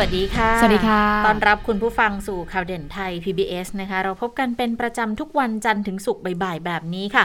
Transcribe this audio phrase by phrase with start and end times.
[0.00, 7.24] วัสดีค่ะ สวัสดีค่ะต้อนรับคุณผู้ฟังสู่ข่าวเด่นไทย PBS นะคะ เราพบกันเป็นประจำทุกวันจันทร์ถึงศุกร์บ่ายๆแบบนี้ค่ะ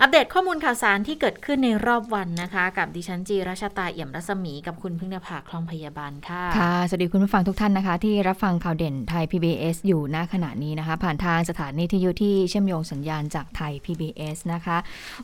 [0.00, 14.76] อัปเดตข้อมูลข่าวสารที่เกิดขึ้นในรอบวันนะคะ กับดิฉันจีราชาตาเอี่ยมรัศมีกับคุณพึ่งนภาคลองพยาบาลค่ะ ค่ะ สวัสดีคุณผู้ฟังทุกท่านนะคะ ที่รับฟังข่าวเด่นไทย PBS อยู่ณขณะนี้นะคะ ผ่านทางสถานีทียูที่เชื่อมโยงสัญญาณจากไทย PBS นะคะ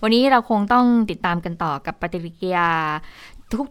[0.03, 2.71] วันนี้เราคงต้องติดตามกันต่อกับปฏิกิริยา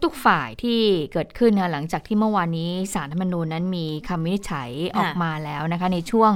[0.04, 0.80] ทุกๆฝ่ายที่
[1.12, 6.30] เกิดขึ้นนะหลังจากที่เมื่อวานนี้สารธรรมนูญนั้นมีคำวินิจฉัยออกมาแล้วนะคะ ในช่วง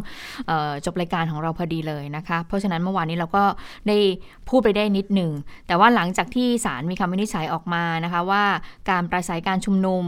[0.84, 3.44] จบรายการของเราพอดีเลยนะคะ เพราะฉะนั้นเมื่อวานนี้เราก็
[3.88, 3.98] ได้
[4.48, 5.32] พูดไปได้นิดหนึ่ง
[5.66, 8.44] แต่ว่าหลังจากที่ศาลมีคำวินิจฉัยออกมานะคะว่า
[8.90, 10.04] การประสัยการชุมนุม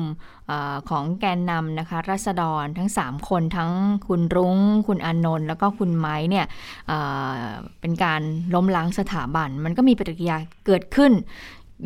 [0.51, 3.71] ออของแกนนำนะคะรัษฎรทั้ง 3 คนทั้ง
[4.07, 6.47] คุณรุง้ง คุณอนนท์แล้วก็คุณไม้เนี่ย
[6.87, 8.23] เเป็นการ
[8.55, 11.13] ล้มล้างสถาบัน มันก็มีปฏิกิริยาเกิดขึ้น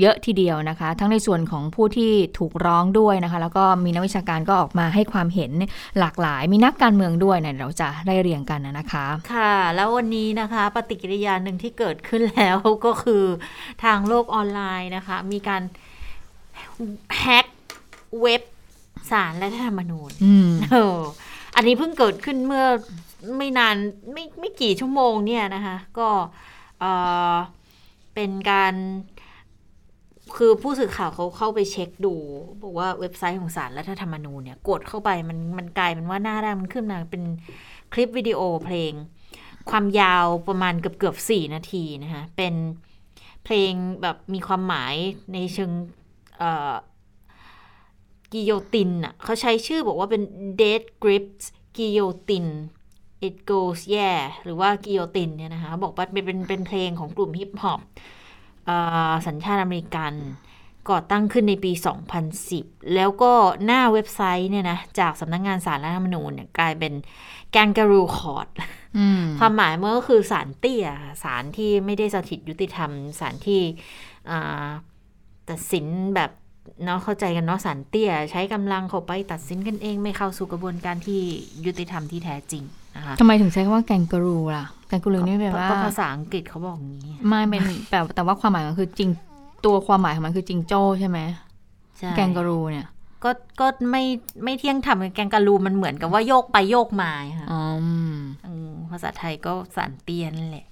[0.01, 5.53] เยอะทีเดียวนะคะ ทั้งในส่วนของผู้ที่ถูกร้องด้วยนะคะ แล้วก็มีนักวิชาการก็ออกมาให้ความเห็น
[5.99, 13.25] หลากหลาย มีนักการเมืองด้วยเนี่ยเราจะได้เรียงกันนะคะ ค่ะ แล้ววันนี้นะคะ ปฏิกิริยาหนึ่งที่เกิดขึ้นแล้วก็คือ
[13.85, 15.63] ทางโลกออนไลน์นะคะ มีการ
[17.19, 17.47] แฮ็ก
[18.23, 18.43] เว็บ
[19.11, 20.99] สารและธรรมนูญอืมเออ
[21.57, 22.65] อันนี้เพิ่งเกิดขึ้นเมื่อ
[23.37, 23.77] ไม่นาน
[24.13, 26.09] ไม่ไม่กี่ชั่วโมงเนี่ยนะคะ ก็
[26.81, 26.85] เอ
[27.33, 27.37] อ
[28.15, 28.75] เป็นการ
[30.35, 32.15] คือผู้สื่อข่าวเขาเข้าไปเช็คดู
[32.63, 37.23] บอกว่าเว็บไซต์ของศาลรัฐธรรมนูญเนี่ยกดเข้าไปมันมันกลายเป็นว่าหน้าแรกมันขึ้นมาเป็น
[37.93, 38.93] คลิปวิดีโอเพลง
[39.71, 42.55] ความยาวประมาณเกือบเกือบสี่นาทีนะคะเป็น
[43.45, 44.95] เพลงแบบมีความหมาย
[45.33, 45.71] ในเชิง
[48.33, 50.23] กิโยตินอะเขาใช้ชื่อบอกว่าเป็น
[50.61, 51.45] dead grips
[51.77, 52.47] กิโยติน
[53.27, 57.81] it goes yeah หรือว่ากิโยตินเนี่ยนะคะบอกว่าเป็นเป็นเพลงของกลุ่มฮิปฮอป
[59.27, 60.15] สัญชาติอเมริกัน
[60.91, 61.72] ก่อตั้งขึ้นในปี
[62.32, 63.32] 2010 แล้วก็
[63.65, 66.93] หน้าเว็บไซต์เนี่ยนะ จากสำนักงงานสารรัฐธรรมนูญเนี่ยกลายเป็น
[67.53, 68.49] แกงการูคอร์ด
[68.99, 70.87] อืมความหมายมันก็คือสารเตี้ย
[71.22, 72.91] สารที่ไม่ได้สถิตยุติธรรม
[73.21, 73.60] สารที่
[74.31, 74.69] อ่า
[75.50, 76.31] ตัดสินแบบ
[76.84, 81.21] เนาะเข้าใจกันเนาะสารเตี้ย ใช้กำลังเข้าไปตัดสินกันเองไม่เข้าสู่กระบวนการที่
[81.66, 82.65] ยุติธรรมที่แท้จริง
[82.97, 89.11] นะคะทำไมถึงใช้คำว่าแกงกะรูล่ะแกงกะรูนี่แปลว่าก็ภาษาอังกฤษเขาบอกอย่างนี้ไม่เป็นแต่แต่ว่าความหมายมันคือจริง
[89.65, 91.19] ตัวความหมายของมันคือจริงโจ้ใช่ไหม
[91.99, 92.87] ใช่แกงกะรูเนี่ย
[93.25, 93.31] ก็
[93.61, 94.03] ก็ไม่
[94.45, 100.67] ไม่เที่ยงธรรมแกงกะรูมันเหมือนกับว่าโยกไปโยกมาค่ะอ๋ออืมอืมภาษาไทยก็สารเตี้ยนั่นแหละ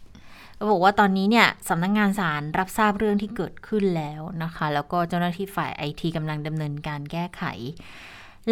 [0.59, 7.45] ก็บอกว่าตอนนี้เนี่ยสำนักงงานศาลรับทราบเรื่องที่เกิดขึ้นแล้วนะคะ แล้วก็เจ้าหน้าที่ฝ่ายไอทีกำลังดำเนินการแก้ไข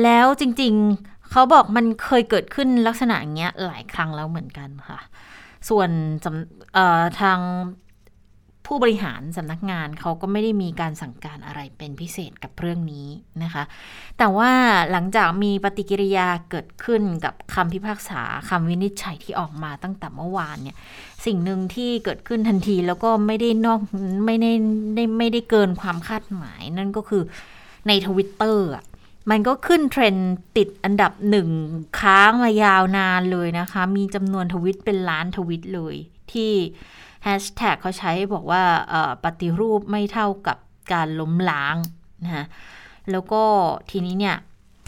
[0.02, 5.00] แล้วจริง ๆ เขาบอกมันเคยเกิดขึ้นลักษณะอย่างเงี้ยหลายครั้งแล้วเหมือนกันค่ะ
[5.68, 5.90] ส่วน
[6.24, 7.38] สำทาง
[8.66, 13.08] ผู้บริหารสำนักงานเขาก็ไม่ได้มีการสั่งการอะไรเป็นพิเศษกับเรื่องนี้
[13.42, 13.64] นะคะ
[14.18, 14.50] แต่ว่า
[14.90, 20.76] หลังจากมีปฏิกิริยาเกิดขึ้นกับคำพิพากษาคำวินิจฉัยที่ออกมาตั้งแต่เมื่อวานเนี่ย
[21.26, 23.80] สิ่งหนึ่งที่เกิดขึ้นทันทีแล้วก็ไม่ได้นอก
[24.26, 24.52] ไม่ได้
[25.18, 27.22] ไม่ได้เกินความคาดหมายนั่นก็คือ
[27.88, 28.68] ในทวิตเตอร์
[29.30, 31.48] มันก็ขึ้นเทรนด์ติดอันดับหนึ่ง
[32.00, 35.94] ค้างมายาวนานเลยนะคะ มีจำนวนทวิตเป็นล้านทวิตเลย
[36.32, 36.52] ที่
[37.22, 38.62] แฮชแท็กเขาใช้บอกว่า
[39.24, 40.58] ปฏิรูปไม่เท่ากับ
[40.92, 41.76] การล้มล้าง
[42.24, 42.44] นะะ
[43.10, 43.42] แล้วก็
[43.90, 44.36] ทีนี้เนี่ย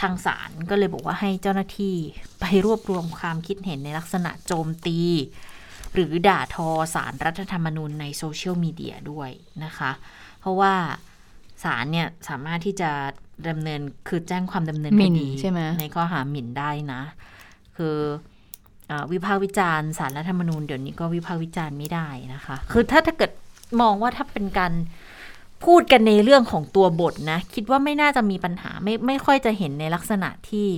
[0.00, 1.94] ทางศาลก็เลยบอกว่าให้เจ้าหน้าที่
[2.40, 4.98] ไปรวบรวมความคิดเห็นในลักษณะโจมตี
[5.94, 9.30] หรือด่าทอสารรัฐธรรมนูญในโซเชียลมีเดียด้วย
[9.64, 9.90] นะคะ
[10.40, 10.74] เพราะว่า
[11.64, 12.90] ศาลเนี่ยสามารถที่จะ
[13.48, 17.02] ดำเนินคือแจ้งความดำเนินหคมิ่นดีใช่ไหมในข้อหาหมิ่นได้นะ
[17.76, 17.96] คือ
[18.90, 23.30] อาวิพากษ์วิจารณ์สารรัฐธรรมนูญเดี๋ยวนี้ก็วิพากษ์วิจารณ์ไม่ได้นะคะ คือถ้าถ้าเกิด
[23.80, 24.72] มองว่าถ้าเป็นการ
[25.64, 30.68] พูดกันในเรื่องของตัวบทนะ คิดว่าไม่น่าจะมีปัญหาไม่ไม่ค่อยจะเห็นในลักษณะที่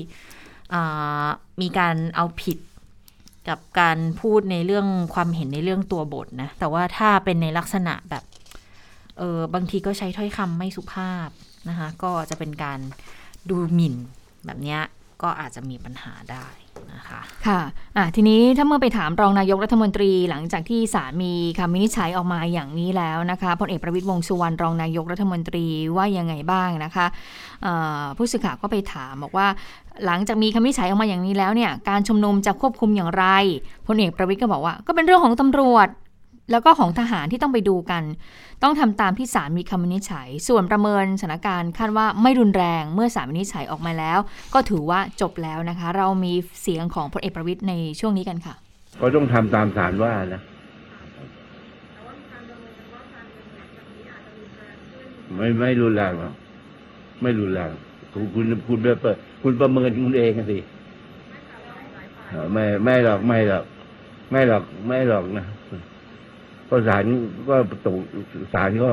[0.74, 1.26] อ่า
[1.60, 2.58] มีการเอาผิด
[3.48, 8.24] กับการพูดในเรื่องความเห็นในเรื่องตัวบทนะ แต่ว่าถ้าเป็นในลักษณะแบบ
[9.18, 11.28] เออบางทีก็ใช้ถ้อยคำไม่สุภาพ
[11.68, 12.78] นะคะก็จะเป็นการ
[13.50, 13.94] ดูหมิ่น
[14.46, 14.78] แบบนี้
[15.22, 16.46] ก็อาจจะมีปัญหาได้
[16.94, 25.66] นะคะค่ะะทีนี้ถ้าเมื่อไปถามรองนายกรัฐมนตรีหลังจากที่ศาลมีคำวินิจฉัยออกมาอย่างนี้แล้วนะคะพลเอกประวิตยวงสุวรรณรองนายกรัฐมนตรี
[25.96, 27.06] ว่ายังไงบ้างนะคะ
[28.16, 29.46] ผู้สื่อข่าวก็ไปถามบอกว่า
[30.06, 33.24] หลังจากมีคำวินิจฉัยออกมาอย่างนี้แล้วเนี่ยการชุมนุมจะควบคุมอย่างไร
[33.86, 35.88] พลเอกประวิตยก็บอกว่า ก็เป็นเรื่องของตำรวจ
[36.50, 38.02] แล้วก็ของทหารที่ต้องไปดูกัน
[38.62, 44.18] ต้องทำตามที่ศาลมีคำวินิจฉัย ส่วนประเมินสถานการณ์คาดว่าไม่รุนแรงเมื่อศาลวินิจฉัยออกมาแล้ว
[44.54, 46.32] ก็ถือว่าจบแล้วนะคะ เรามี
[46.62, 48.54] เสียงของพลเอกประวิตยในช่วงนี้กันค่ะ
[49.00, 50.40] ก็ต้องทำตามศาลว่านะ
[55.36, 56.34] ไม่ไม่รุนแรงหรอก
[57.22, 57.70] ไม่รุนแรง
[58.12, 60.58] คุณคุณคุณเปิดคุณประเมินคุณเองสิ
[62.52, 63.64] ไม่ไม่หรอกไม่หรอก
[64.30, 65.46] ไม่หรอกไม่หรอกนะ
[66.66, 67.04] เพราะศาล
[67.48, 67.96] ก็ตก
[68.54, 68.90] ศาลก็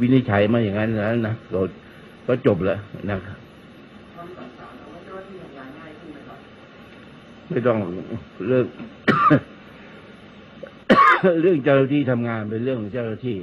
[0.00, 1.60] วินิจฉัยมาอย่างนั้นแล้วนะก็
[2.26, 2.78] ก็จบแล้ว
[3.10, 3.36] นะครับ
[7.48, 7.78] ไม่ต้อง
[8.46, 8.64] เรื่อง
[11.40, 13.38] เรื่องเจ้าหน้าที่ทำงานเป็นเรื่องของเจ้าหน้าที่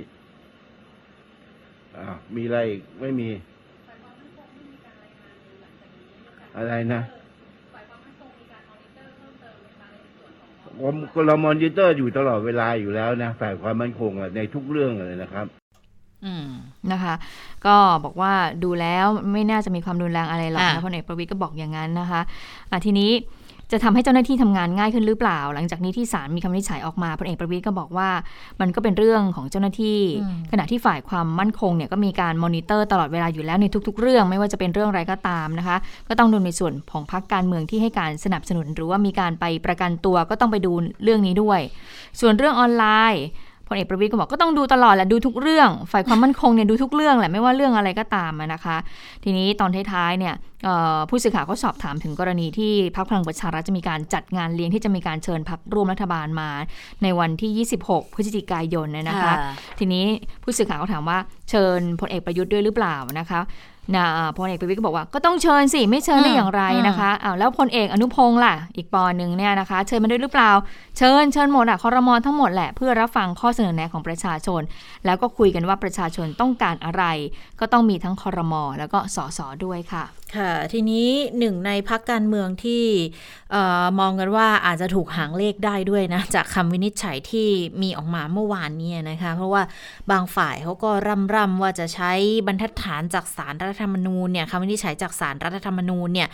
[1.98, 3.30] อ่าวมีอะไรอีกไม่มี
[6.58, 7.02] อะไรนะ
[10.64, 10.65] ผม
[11.28, 15.46] เรามอนิเตอร์อยู่ตลอดเวลาอยู่แล้วนะฝ่ายความมั่นคงอะในทุกเรื่องเลยนะครับ
[16.26, 16.50] อืม
[16.92, 17.16] นะคะ
[17.66, 18.34] ก็บอกว่า
[18.64, 22.22] ดูแล้วไม่น่าจะมีความรุนแรงอะไรหรอกอะนะพลเอกประวิตรก็บอกอย่างนั้นนะคะ
[22.72, 23.12] อะทีนี้
[23.72, 28.10] จะทำให้เจ้าหน้าที่ทำงานง่ายขึ้นหรือเปล่า หลังจากนี้ที่ศาลมีคำวินิจฉัยออกมาพลเอกประวิตรก็บอกว่า
[28.62, 35.78] มันก็เป็นเรื่องของเจ้าหน้าที่อืมขณะที่ฝ่ายความมั่นคงเนี่ยก็มีการมอนิเตอร์ตลอดเวลาอยู่แล้วในทุก ๆ เรื่อง ไม่ว่าจะเป็นเรื่องอะไรก็ตามนะคะ
[36.10, 40.72] ก็ต้องดูในส่วนของพรรคการเมืองที่ให้การสนับสนุน หรือว่ามีการไปประกันตัวก็ต้องไปดู
[41.04, 41.60] เรื่องนี้ด้วย
[42.22, 43.24] ส่วนเรื่องออนไลน์
[43.68, 48.78] พลเอกประวิตยก็บอกก็ต้องดูตลอดแหละดูทุกเรื่อง ฝ่ายความมั่นคงเนี่ยดูทุกเรื่องแหละไม่ว่าเรื่องอะไรก็ตามอะนะคะ
[49.24, 50.34] ทีนี้ตอนท้ายๆเนี่ย
[50.64, 56.50] เอ่อผู้สื่อข่าวก็สอบถามถึงกรณีที่พรรคพลังประชารัฐจะมีการจัดงานเลี้ยงที่จะมีการเชิญพรรคร่วมรัฐบาลมา
[57.04, 59.34] ในวันที่ 26 พฤศจิกายนเนี่ยนะคะ
[59.80, 60.06] ทีนี้
[60.44, 61.18] ผู้สื่อข่าวก็ถามว่า
[61.50, 63.40] เชิญพลเอกประยุทธ์ด้วยหรือเปล่านะคะ
[63.96, 70.52] นะอ่าพลเอกประวิตยก็บอกว่าก็ต้องเชิญสิไม่เชิญได้อย่างไรนะคะอ้าวแล้วพลเอกอนุพงศ์ล่ะ อีกปอหนึ่งเนี่ยนะคะ เชิญมาด้วยหรือเปล่า
[70.98, 74.62] เชิญเชิญหมดอะคอรมอทั้งหมดแหละเพื่อรับฟังข้อเสนอแนะของประชาชน
[75.06, 77.04] แล้วก็คุยกันว่าประชาชนต้องการอะไร
[77.60, 80.06] ก็ต้องมีทั้งคอรมอแล้วก็สสด้วยค่ะ
[80.36, 81.08] ค่ะ ทีนี้
[81.40, 82.84] หนึ่งในพักการเมืองที่
[83.52, 87.48] เออมองกันว่าอาจจะถูกหางเลขได้ด้วยนะจากคำวินิจฉัยที่
[87.82, 89.62] มีออกมาเมื่อวานนี้นะคะ เพราะว่า
[90.12, 92.12] บางฝ่ายเขาก็ร่ำร่ำว่าจะใช้
[92.48, 96.30] บรรทัดฐานจากสารรัฐธรรมนูญเนี่ยคำวินิจฉัยจากสารรัฐธรรมนูญเนี่ย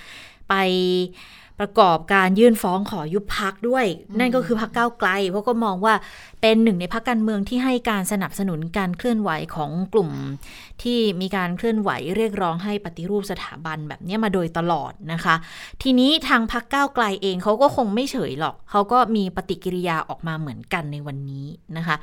[0.49, 0.53] ไป
[1.59, 3.85] ประกอบการยื่นฟ้องขอยุบพักด้วย
[4.19, 5.93] นั่นก็คือพักก้าวไกล เพราะก็มองว่า
[6.41, 10.09] เป็นหนึ่งในพักการเมืองที่ให้การสนับสนุนการเคลื่อนไหวของกลุ่ม
[10.81, 15.35] ที่มีการเคลื่อนไหวเรียกร้องให้ปฏิรูปสถาบันแบบเนี้ยมาโดยตลอดนะคะ
[15.81, 21.45] ทีนี้ทางพักก้าวไกลเองเขาก็คงไม่เฉยหรอกเขาก็มีปฏิกิริยาออกมาเหมือนกันในวันนี้
[21.77, 21.95] นะคะ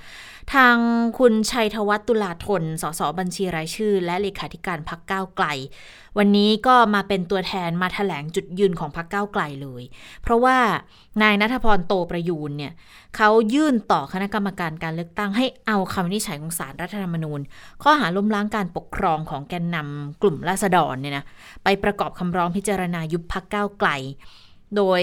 [0.54, 0.76] ทาง
[1.18, 5.46] คุณชัยธวัฒน์ตุลาธนสสบัญชีรายชื่อ และเลขาธิการพักก้าวไกล
[6.18, 9.82] วันนี้ก็มาเป็นตัวแทนมาถแถลงจุดยืนของพักก้าวไกลเลย
[10.22, 10.56] เพราะว่า
[11.22, 12.72] นายนัทพรโตประยูนเนี่ย
[13.16, 17.40] เขายื่นต่อคณะกรรมการการเลือกตั้งให้เอาคำวินิจฉัยของศาลรัฐธรรมนูญ
[17.82, 21.24] ข้อหาล้มล้างการปกครองของแกนนำกลุ่มราษฎรเนี่ยนะ
[21.64, 23.90] ไปประกอบคำร้องพิจารณายุบพักก้าวไกล
[24.76, 25.02] โดย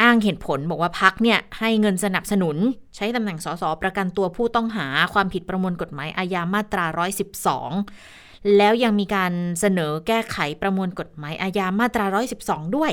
[0.00, 2.56] อ้างเหตุผลบอกว่าพักเนี่ยให้เงินสนับสนุน
[2.96, 8.23] ใช้ตำแหน่งสสประกันตัวผู้ต้องหาความผิดประมวลกฎหมายอาญามาตรา 112
[8.56, 12.04] แล้วยังมีการเสนอแก้ไขประมวลกฎหมายอาญามาตรา
[12.40, 12.92] 112 ด้วย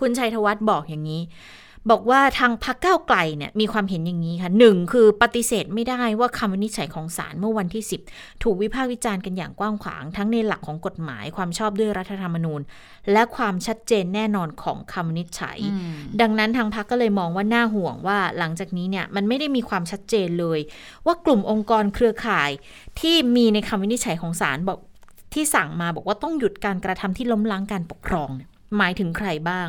[0.00, 1.20] คุณชัยธวัฒน์บอกอย่างนี้
[1.90, 12.60] บอกว่าทางพักก้าวไกลเนี่ยมีความเห็นอย่างนี้ค่ะหนึ่งคือปฏิเสธไม่ได้ว่าคำวินิจฉัยของศาลเมื่อวันที่ 10 ถูกวิพากษ์วิจารณ์กันอย่างกว้างขวาง ทั้งในหลักของกฎหมายความชอบด้วยรัฐธรรมนูญ
[13.12, 15.58] และความชัดเจนแน่นอนของคำวินิจฉัย
[16.20, 20.58] ดังนั้นทางพักก็เลยมองว่าน่าห่วงว่าหลังจากนี้เนี่ยมันไม่ได้มีความชัดเจนเลย
[21.06, 22.50] ว่ากลุ่มองค์กรเครือข่าย
[23.00, 24.78] ที่มีในคำวินิจฉัยของศาลบอก
[25.34, 28.48] ที่สั่งมาบอกว่าต้องหยุดการกระทำที่ล้มล้างการปกครองเนี่ย
[28.78, 29.68] หมายถึงใครบ้าง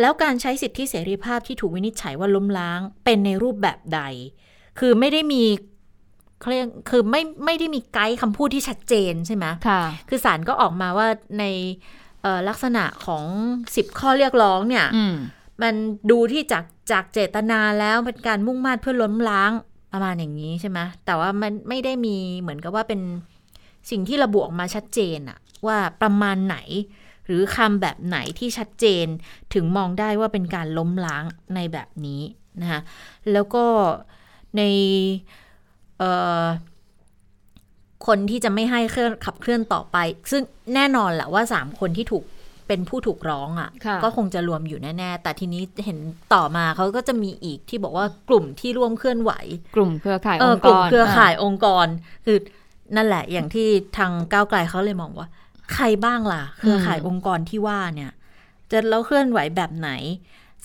[0.00, 4.00] แล้วการใช้สิทธิเสรีภาพที่ถูกวินิจฉัยว่าล้มล้างเป็นในรูปแบบใด
[4.78, 5.42] คือไม่ได้มี
[6.40, 11.44] เขาเรียกคือไม่ไม่ได้มีไกด์คำพูดที่ชัดเจนใช่ไหมค่ะ คือศาลก็ออกมาว่าใน
[12.22, 13.24] เอ่อลักษณะของ
[13.62, 15.14] 10ข้อเรียกร้องเนี่ยอืม
[15.62, 15.74] มัน
[16.10, 19.50] ดูที่จากจากเจตนาแล้วเป็นการมุ่งมา่เพื่อล้มล้าง
[19.92, 23.00] ประมาณอย่างนี้ใช่ไหมแต่ว่ามันไม่ได้มีเหมือนกับว่าเป็น
[23.90, 26.56] สิ่งที่ระบุออกมาชัดเจนอะว่าประมาณไหน
[27.26, 29.06] หรือคำแบบไหนที่ชัดเจน
[29.54, 32.22] ถึงมองได้ว่าเป็นการล้มล้างในแบบนี้
[32.60, 32.80] นะคะ
[33.32, 33.64] แล้วก็
[34.56, 34.62] ใน
[35.98, 36.10] เอ่
[36.42, 36.44] อ
[38.06, 39.96] คนที่จะไม่ให้เคลื่อนขับเคลื่อนต่อไป
[40.30, 40.42] ซึ่ง
[40.74, 42.24] แน่นอนแหละว่าสามคนที่ถูก
[42.68, 45.98] เป็นผู้ถูกร้องอะค่ะ่ะ ก็คงจะรวมอยู่แน่ ๆ แต่ทีนี้เห็น
[46.34, 49.32] ต่อมาเขาก็จะมีอีกที่บอกว่ากลุ่มที่ร่วมเคลื่อนไหว
[49.76, 51.86] กลุ่มเครือข่ายเออองค์กกลุ่มรเครือข่ายองค์กร
[52.26, 52.38] คือ
[52.96, 53.68] นั่นแหละอย่างที่
[53.98, 55.28] ทางก้าวไกลเขาเลยมองว่า
[55.74, 58.10] ใครบ้างล่ะเครือข่ายองค์กรที่ว่าเนี่ย
[58.70, 59.90] จะแล้วเคลื่อนไหวแบบไหน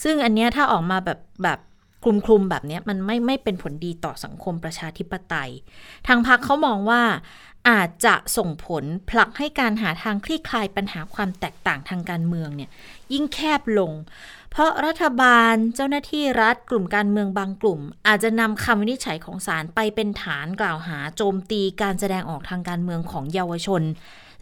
[0.04, 1.60] ซึ่งอันเนี้ยถ้าออกมาแบบแบบ
[2.04, 5.52] คลุมคลุมๆแบบเนี้ยมันไม่ไม่เป็นผลดีต่อสังคมประชาธิปไตย
[6.08, 7.02] ทางพรรคเขามองว่า
[7.70, 12.70] อาจจะส่งผลผลักให้การหาทางคลี่คลายปัญหาความแตกต่างทางการเมืองเนี่ย
[13.14, 13.92] ยิ่งแคบลง
[14.52, 23.82] เพราะรัฐบาลเจ้าหน้าที่รัฐกลุ่มการเมืองบางกลุ่ม อาจจะนำคำวินิจฉัยของศาลไปเป็นฐานกล่าวหาโจมตีการแสดงออกทางการเมืองของเยาวชน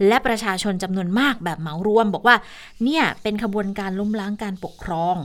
[0.08, 2.36] และประชาชนจำนวนมากแบบเหมารวม บอกว่า
[2.84, 5.16] เนี่ยเป็นขบวนการล้มล้างการปกครอง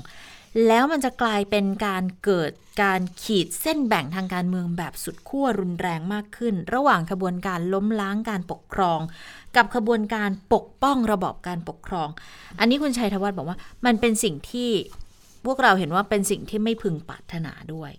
[0.66, 2.50] แล้วมันจะกลายเป็นการเกิด
[2.82, 9.00] การขีดเส้นแบ่งทางการเมืองแบบสุดขั้วรุนแรงมากขึ้น ระหว่างขบวนการล้มล้างการปกครอง
[9.56, 12.08] กับขบวนการปกป้องระบอบการปกครอง
[12.58, 14.70] อันนี้คุณชัยธวัฒน์บอกว่า มันเป็นสิ่งที่
[15.46, 17.90] พวกเราเห็นว่าเป็นสิ่งที่ไม่พึงปรารถนาด้วย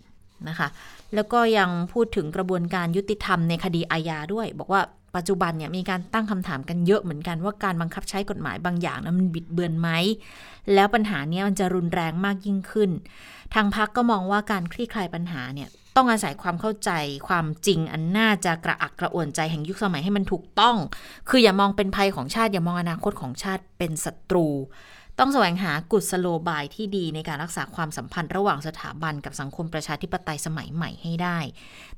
[0.48, 0.68] นะคะ
[1.16, 4.82] แล้วก็ยังพูดถึงกระบวนการยุติธรรมในคดีอาญาด้วย บอกว่า
[5.16, 9.90] ปัจจุบันเนี่ยมีการตั้งคำถามกันเยอะเหมือนกันว่าการบังคับใช้กฎหมายบางอย่างนั้นมันบิดเบือนไหม
[10.74, 12.90] แล้วปัญหาเนี้ยมันจะรุนแรงมากยิ่งขึ้น
[13.54, 16.92] ทางพักก็มองว่าการคลี่คลายปัญหาเนี่ยต้องอาศัยความเข้าใจ
[17.28, 20.76] ความจริงอันน่าจะกระอักกระอ่วนใจแห่งยุคสมัยให้มันถูกต้อง
[21.30, 24.48] คืออย่ามองเป็นภัยของชาติ อย่ามองอนาคตของชาติเป็นศัตรู
[25.20, 31.38] ต้องแสวงหากุศโลบายที่ดีในการรักษาความสัมพันธ์ระหว่างสถาบันกับสังคมประชาธิปไตยสมัยใหม่ให้ได้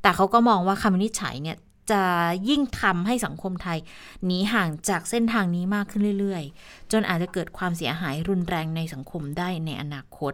[0.02, 1.58] แต่เขาก็มองว่าคำวินิจฉัยเนี่ย
[1.92, 2.04] จะ
[2.50, 3.80] ยิ่งทำให้สังคมไทย
[4.26, 10.34] หนีห่างจากเส้นทางนี้มากขึ้นเรื่อยๆ จนอาจจะเกิดความเสียหายรุนแรงในสังคมได้ในอนาคต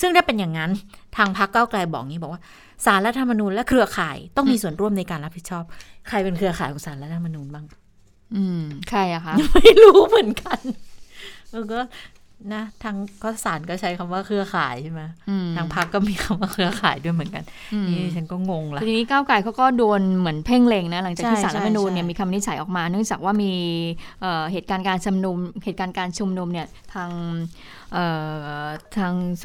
[0.00, 0.70] ซึ่งถ้าเป็นอย่างนั้น
[1.16, 2.42] ทางพรรคก้าวไกลบอกงี้บอกว่า
[2.84, 5.64] สารรัฐธรรมนูญและเครือข่ายต้องมีส่วนร่วมในการรับผิดชอบ
[6.08, 7.66] ใครเป็นเครือข่ายของสารรัฐธรรมนูญบ้าง
[8.34, 10.60] อืม ใครอะคะ ไม่รู้เหมือนกัน
[11.52, 11.78] แล้วก็
[12.54, 23.52] นะทางก็สารก็ใช้คำว่าเครือข่ายใช่ไหมอืมทางพักก็มีคำว่าเครือข่ายด้วยเหมือนกันอืมนี่ฉันก็งงละทีนี้ก้าวไกลเขาก็โดนเหมือนเพ่งเล็งนะหลังจากที่ใช่สารรัฐธรรมนูญใช่เนี่ยมีคำวินิจฉัยออกมา เนื่องจากว่ามี
[24.20, 27.10] เอ่อเหตุการณ์การชุมนุมเหตุการณ์การชุมนุมเนี่ยทาง
[27.92, 28.04] เอ่
[28.62, 28.66] อ
[28.98, 29.44] ทางส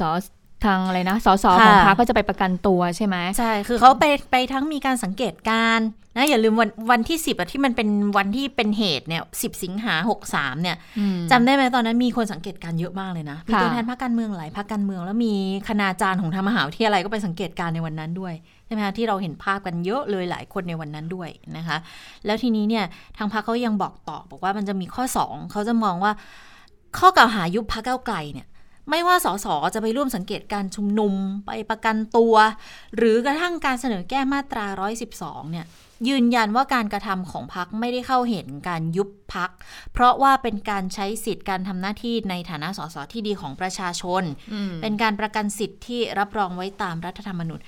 [0.66, 15.34] ทางอะไรนะสสของพรรคก็จะไปประกันตัวใช่ไหมใช่คือเขาไปไปทั้งมีการสังเกตการณ์นะอย่าลืมวันวันที่สิบอะที่มันเป็นวันที่เป็นเหตุเนี่ยสิบสิงหาหกสามเนี่ยอืมจำได้ไหมตอนนั้นมีคนสังเกตการณ์เยอะมากเลยนะมีค่ะตัวแทนพรรคการเมืองหลายพรรคการเมือง แล้วมี
[15.68, 18.34] คณาจารย์ของทางมหาวิทยาลัยก็ไปสังเกตการณ์ในวันนั้นด้วย
[18.66, 21.76] ใช่ไหมคะที่เราเห็นภาพกันเยอะเลยหลายคนในวันนั้นด้วยนะคะ
[22.26, 22.84] แล้วทีนี้เนี่ย
[23.16, 26.12] ทางพรรคเขายังบอกต่อบอกว่ามันจะมีข้อสองเขาจะมองว่า
[26.98, 28.46] ข้อกล่าวหายุบพรรคก้าวไกลเนี่ย
[28.90, 31.14] ไม่ว่าสสจะไปร่วมสังเกตการชุมนุม
[31.46, 32.34] ไปประกันตัว
[32.96, 34.66] หรือกระทั่งการเสนอแก้มาตรา
[35.08, 35.66] 112 เนี่ย
[36.08, 39.50] ยืนยันว่าการกระทำของพักไม่ได้เข้าเห็นการยุบพัก
[39.92, 44.22] เพราะว่าเป็นการใช้สิทธิ์การทำหน้าที่ในฐานะสสที่ดีของประชาชน
[44.52, 47.60] อืมเป็นการประกันสิทธิ์ที่รับรองไว้ตามรัฐธรรมนูญ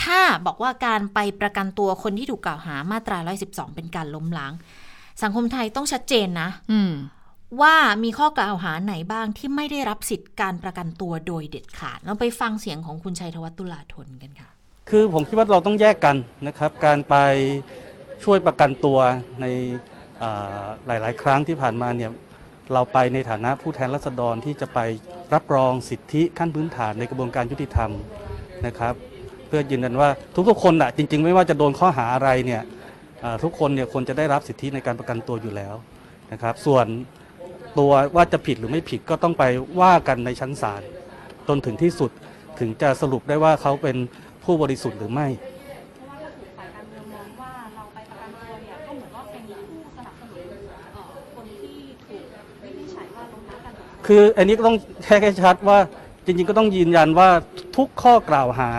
[0.00, 4.52] ถ้าบอกว่าการไปประกันตัวคนที่ถูกกล่าวหามาตรา 112 เป็นการล้มล้าง
[5.22, 6.92] สังคมไทยต้องชัดเจนนะอืม
[7.60, 7.74] ว่า
[8.04, 14.50] มีข้อกล่าวหาไหนบ้างที่ไม่ได้รับสิทธิ์การประกันตัวโดยเด็ดขาดเราไปฟังเสียงของคุณชัยธวัฒตุลาธนกันค่ะ
[14.90, 17.14] คือผมคิดว่าเราต้องแยกกันนะครับ การไป
[18.24, 18.98] ช่วยประกันตัว
[19.40, 19.46] ใน
[20.86, 22.10] หลาย ๆ ครั้งที่ผ่านมาเนี่ย
[22.72, 24.78] เราไปในฐานะผู้แทนรัษฎรที่จะไป
[25.34, 27.90] รับรองสิทธิขั้นพื้นฐานในกระบวนการยุติธรรม
[28.66, 28.94] นะครับ
[29.46, 30.08] เพื่อยืนยันว่า
[30.48, 32.62] ทุกๆคนอะจริง ๆ ไม่ว่าจะโดนข้อหาอะไรเนี่ย
[33.42, 35.74] ทุกคนเนี่ยควรจะได้รับสิทธิในการประกันตัวอยู่แล้ว
[36.32, 36.86] นะครับ ส่วน
[37.78, 39.44] ตัวว่าจะผิดหรือไม่ผิดก็ต้องไป
[39.80, 40.82] ว่ากันในชั้นศาล
[41.48, 42.10] จนถึงที่สุด
[42.58, 43.96] ถึงจะสรุปได้ว่าเขาเป็น
[44.44, 45.26] ผู้บริสุทธิ์หรือไม่
[46.58, 50.46] ฝ่ายการเมืองมองว่าเราไปประกันตัวเนี่ยก็เหมือนว่าเป็นผู้สนับสนุน
[51.34, 52.24] คนที่ถูก
[52.60, 53.72] ไม่ได้ใช้ว่าลงมาตัด
[54.06, 55.78] คืออันนี้ก็ต้องแค่ชัดว่า
[56.24, 57.28] จริงๆก็ต้องยืนยันว่า
[57.76, 58.70] ทุกข้อกล่าวหา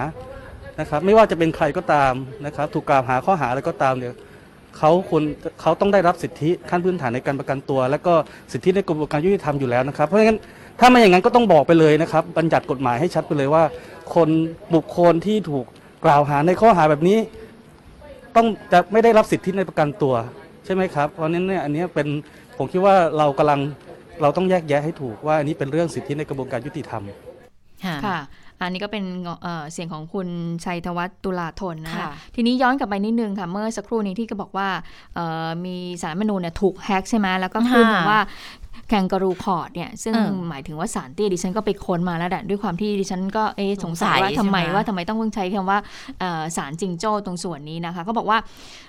[0.80, 2.14] นะครับไม่ว่าจะเป็นใครก็ตาม
[2.46, 4.16] นะครับถูกกล่าวหาข้อหาอะไรก็ตามเนี่ย
[4.78, 5.24] เขาควร
[5.62, 8.14] เขาต้องได้รับสิทธิขั้นพื้นฐานในการประกันตัว และก็
[8.52, 10.40] สิทธิในกระบวนการยุติธรรมอยู่แล้วนะครับเพราะงั้น
[10.80, 13.64] ถ้าไม่อย่างนั้นก็ต้องบอกไปเลยนะครับ บัญญัติกฎหมายให้ชัดไปเลยว่า
[14.16, 14.30] คน
[14.76, 15.66] บุคคลที่ถูก
[16.06, 17.18] กล่าวหาในข้อหาแบบนี้
[18.36, 20.14] ต้องจะไม่ได้รับสิทธิในประกันตัว
[20.66, 22.08] ใช่ไหมครับ เพราะฉะนั้นเนี่ยอันเนี้ยเป็น
[22.58, 23.60] ผมคิดว่าเรากำลัง
[24.22, 27.04] เราต้องแยกแยะให้ถูกว่าอันนี้เป็นเรื่องสิทธิในกระบวนการยุติธรรม
[28.06, 28.18] ค่ะ
[28.62, 29.04] อันนี้ก็เป็น
[29.42, 30.28] เอ่อเสียงของคุณ
[30.66, 34.70] ชัยธวัฒน์ตุลาธนนะคะค่ะทีนี้ย้อนกลับไปนิดนึงค่ะเมื่อสักครู่นี้ที่ก็บอกว่า
[35.16, 38.20] เอ่อมีสารรัฐธรรมนูญเนี่ยถูกแฮ็กใช่ไหมแล้วก็ขึ้นมาว่า
[38.88, 45.80] แคนการูพอร์ตเนี่ยซึ่งเออหมายถึงว่าสารเตี้ยดิฉันก็ไปค้นมาแล้วแหละด้วยความที่ดิฉันก็เอ๊ะสงสัยสงสัยว่าทำไมใช่ไหมว่าทำไมต้องเพิ่งใช้คำว่า
[46.20, 48.38] เอ่อสารจิงโจ้ตรงส่วนนี้นะคะก็บอกว่า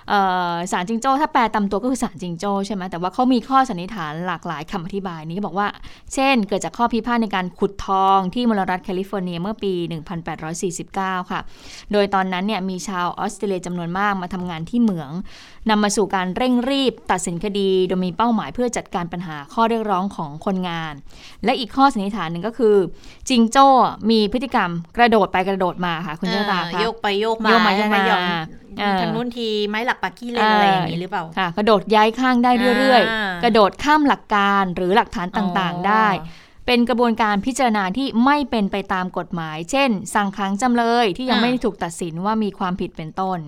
[0.09, 0.19] เอ่
[0.51, 5.67] อสารจิงโจ้ถ้าแปลตามตัวก็คือสารจิงโจ้ใช่ไหมแต่ว่าเขามีข้อสันนิษฐานหลากหลายคำอธิบายนี้ก็บอกว่า
[6.13, 9.73] เช่น เกิดจากข้อพิพาทในการขุดทองที่มลรัฐแคลิฟอร์เนียเมื่อปี
[10.47, 11.39] 1849 ค่ะ
[11.91, 15.11] โดยตอนนั้นเนี่ยมีชาวออสเตรเลียจำนวนมากมาทำงานที่เหมือง
[15.69, 20.93] นำมาสู่การเร่งรีบ ตัดสินคดีโดยมีเป้าหมายเพื่อจัดการปัญหาข้อเรียกร้องของคนงาน
[21.45, 22.75] และอีกข้อสันนิษฐานหนึ่งก็คือ
[23.29, 23.67] จิงโจ้
[24.09, 28.21] มีพฤติกรรมกระโดดไปกระโดดมาค่ะ คุณเจ้าตาเออค่ะโยกไปโยกมาโยกมาโยกมาหย่อน
[28.77, 36.07] เออทางนู้นทีไม้หลักปักกี้เลยอะไรอย่างนี้หรือเปล่าค่ะกระโดดย้ายข้างได้เรื่อยอ่าๆกระโดดข้ามหลักการหรือหลักฐานต่างๆ ได้
[36.65, 43.39] เป็นกระบวนการพิจารณาที่ไม่เป็นไปตามกฎหมาย เช่น สั่งขังจำเลยที่ยังอ่าไม่ได้ถูกตัดสินว่ามีความผิดเป็นต้น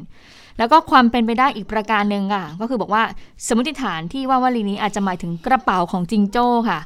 [0.58, 3.03] แล้วก็ความเป็นไปได้อีกประการหนึ่งอะ ก็คือบอกว่า
[3.48, 6.79] สมมติฐานที่ว่าวลีนี้อาจจะหมายถึงกระเป๋าของจิงโจ้ค่ะ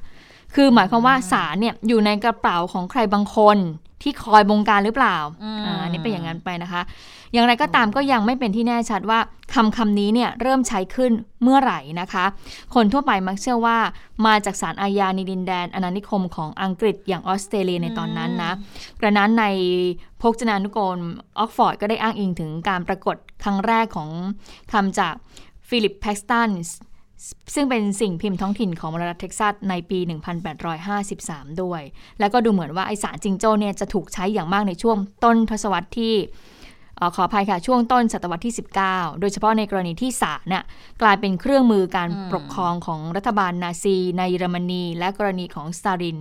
[0.56, 3.58] คือหมายความว่าสารเนี่ยอยู่ในกระเป๋าของใครบางคน
[4.02, 6.82] ที่คอยบงการหรือเปล่าอืมอ่าอันนี้เป็นอย่างนั้นไปนะคะ
[7.34, 9.20] อย่างไรก็ตามก็ยังไม่เป็นที่แน่ชัดว่า
[9.54, 11.12] คำคำนี้เนี่ยเริ่มใช้ขึ้น
[11.44, 12.26] เมื่อไหร่นะคะ
[12.76, 13.78] คนทั่วไปมักเชื่อว่า
[14.26, 18.52] มาจากสารอาญาในดินแดนอาณานิคมของอังกฤษอย่างออสเตรเลียในตอนนั้นนะ
[19.00, 19.46] กระนั้นใน
[20.22, 21.00] พจนานุกรม
[21.40, 24.10] ออกฟอร์ดก็ได้อ้างอิงถึงการปรากฏครั้งแรกของ
[24.72, 25.14] คำจาก
[25.70, 26.50] ฟิลิปแพ็กสตัน
[27.54, 30.00] ซึ่งเป็นสิ่งพิมพ์ท้องถิ่นของรัฐเท็กซัสในปี
[30.82, 31.82] 1853 ด้วย
[32.20, 36.14] แล้วก็ดูเหมือนว่าไอ้ศาลจิงโจ้เนี่ยจะถูกใช้อย่างมากในช่วงต้นทศวรรษที่
[37.16, 40.66] ขออภัยค่ะ ช่วงต้นศตวรรษที่ 19 โดยเฉพาะในกรณีที่ศาลน่ะ
[41.02, 46.18] กลายเป็นเครื่องมือการปกครองของรัฐบาลนาซี ในเยอรมนี และกรณีของสตาลิน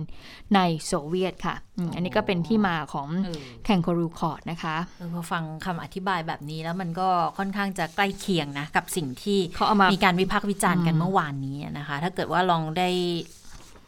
[0.55, 12.89] ในโซเวียตค่ะอืมอันนี้ก็เป็นที่มาของเออ Kangaroo Court นะคะเออพอฟังคำอธิบายแบบนี้แล้วมันก็ค่อนข้างจะใกล้เคียงนะ กับสิ่งที่เขาเอามามีการวิพากษ์วิจารณ์กันอืมเมื่อวานนี้นะคะ ถ้าเกิดว่าลองได้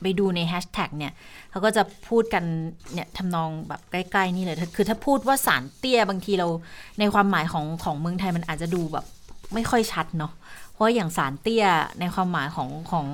[0.02, 1.14] ไปดูในแฮชแท็กเนี่ย
[1.52, 2.44] เขาก็จะพูดกัน
[2.94, 6.48] เนี่ยทำนองแบบใกล้ๆนี่เลย คือถ้าพูดว่าสารเตี้ยบางทีเรา
[7.00, 9.06] ในความหมายของของเมืองไทยมันอาจจะดูแบบ
[9.54, 10.32] ไม่ค่อยชัดเนาะ
[10.74, 11.66] เพราะอย่างสารเตี้ย
[12.00, 13.08] ในความหมายของของ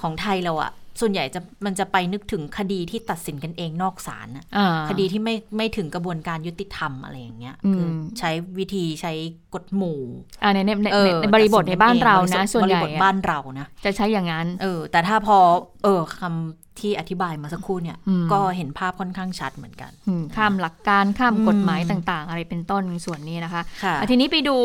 [0.00, 7.88] ของไทยเราอะ ส่วนใหญ่จะมันจะไปนึกถึงคดีที่ตัดสินกันเองนอกศาลอะอ่าคดีที่ไม่ไม่ถึงกระบวนการยุติธรรมอะไรอย่างเงี้ยอืมคือ
[8.18, 9.12] ใช้วิธีใช้
[9.54, 10.00] กฎหมู่
[10.42, 15.38] อ่าในในในเออในบริบทในบ้านเรานะตัดสิส่วนใหญ่บริบทอะบ้านเรานะจะใช้อย่างนั้น เออ แต่ถ้าพอ
[15.84, 24.56] เออคำที่อธิบายมาสักครู่เนี่ยอืมก็เห็นภาพค่อนข้างชัดเหมือนกันอืมข้ามหลักการข้ามอืมกฎหมายต่าง ๆ อะไรเป็นต้นส่วนนี้นะคะค่ะอะทีนี้ไปดู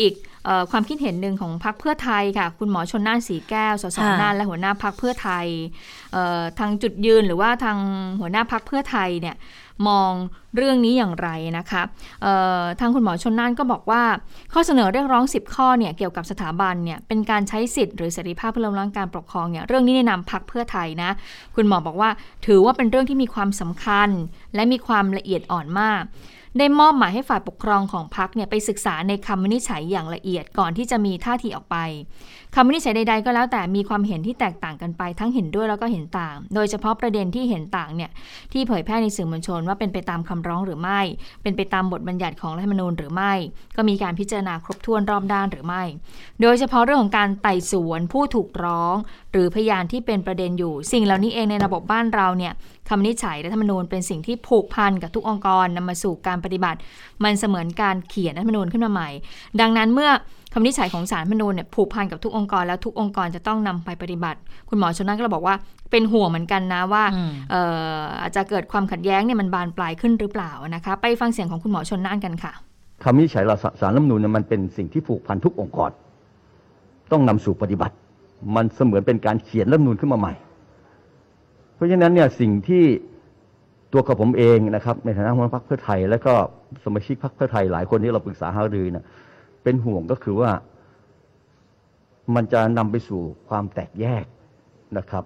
[0.00, 0.31] อีกเออ
[0.70, 5.46] ความคิดเห็นหนึ่งของพรรคเพื่อไทยค่ะ คุณหมอชนน่านสีแก้ว สสค่ะน่านและหัวหน้าพรรคเพื่อไทย
[6.12, 7.78] เอ่อทางจุดยืนหรือว่าทาง
[8.20, 9.36] หัวหน้าพรรคเพื่อไทยเนี่ย
[9.88, 10.12] มอง
[10.56, 11.28] เรื่องนี้อย่างไร
[11.58, 11.82] นะคะ
[12.22, 14.02] เอ่อทางคุณหมอชนน่านก็บอกว่า
[14.52, 21.10] ข้อเสนอเรียกร้อง 10 ข้อเนี่ยเกี่ยวกับสถาบันเนี่ยเป็นการใช้สิทธิ์หรือเสรีภาพเพื่อล้มล้างการปกครองเนี่ยเรื่องนี้ในนามพรรคเพื่อไทยนะ
[21.54, 22.10] คุณหมอบอกว่า
[22.46, 24.08] ถือว่าเป็นเรื่องที่มีความสำคัญ
[24.54, 26.02] และมีความละเอียดอ่อนมาก
[26.58, 31.76] ได้มอบหมายให้ฝ่ายปกครองของพรรคเนี่ยไปศึกษาในคำวินิจฉัยอย่างละเอียดก่อนที่จะมีท่าทีออกไป
[32.54, 38.10] คำวินิจฉัยใดๆก็แล้วแต่มีความเห็นที่แตกต่างกันไป ทั้งเห็นด้วยแล้วก็เห็นต่าง โดยเฉพาะประเด็นที่เห็นต่างเนี่ย
[38.52, 41.00] ที่เผยแพร่ในสื่อมวลชนว่าเป็นไปตามคำร้องหรือไม่
[41.42, 43.32] เป็นไปตามบทบัญญัติของรัฐธรรมนูญหรือไม่
[43.76, 45.82] ก็มีการพิจารณาครบถ้วนรอบด้านหรือไม่
[46.42, 48.96] โดยเฉพาะเรื่องของการไต่สวนผู้ถูกร้อง
[49.32, 52.52] หรือพยานที่เป็นประเด็นอยู่ สิ่งเหล่านี้เองในระบบบ้านเราเนี่ย
[52.94, 56.78] คำวินิจฉัยรัฐธรรมนูญเป็นสิ่งที่ผูกพันกับทุกองค์กรนำมาสู่การปฏิบัติ
[57.24, 59.08] มันเสมือนการเขียนรัฐธรรมนูญขึ้นมาใหม่
[59.60, 60.10] ดังนั้นเมื่อ
[60.52, 65.54] คำวินิจฉัยของศาลรัฐธรรมนูญเนี่ยผูกพันกับทุกองค์กรแล้วทุกองค์กรจะต้องนำไปปฏิบัติ คุณหมอชนนั่นก็เลยบอกว่า
[65.90, 67.62] เป็นห่วงเหมือนกันนะว่าอืมเอ่
[67.98, 72.52] ออาจจะเกิดความขัดแย้งเนี่ยมันบานปลายขึ้นหรือเปล่านะคะไปฟังเสียงของคุณหมอชนน่านกันค่ะ
[73.04, 75.90] คำวินิจฉัยเราสารรัฐธรรมนูญเนี่ยมันเป็นสิ่งที่ผูกพันทุกองค์กร
[77.12, 77.94] ต้องนำสู่ปฏิบัติ
[78.56, 80.51] มันเสมือนเป็นการเขียนรัฐธรรมนูญขึ้นมาใหม่เพ
[81.82, 82.84] ราะฉะนั้นเนี่ยสิ่งที่
[83.92, 86.34] ตัวกับผมเองนะครับ ในฐานะหัวหน้าพรรคเพื่อไทย และก็
[86.84, 89.04] สมาชิกพรรคเพื่อไทยหลายคนที่เราปรึกษาหารือเนี่ย
[89.62, 90.50] เป็นห่วงก็คือว่า
[92.34, 94.24] มันจะนำไปสู่ความแตกแยก
[94.98, 95.24] นะครับ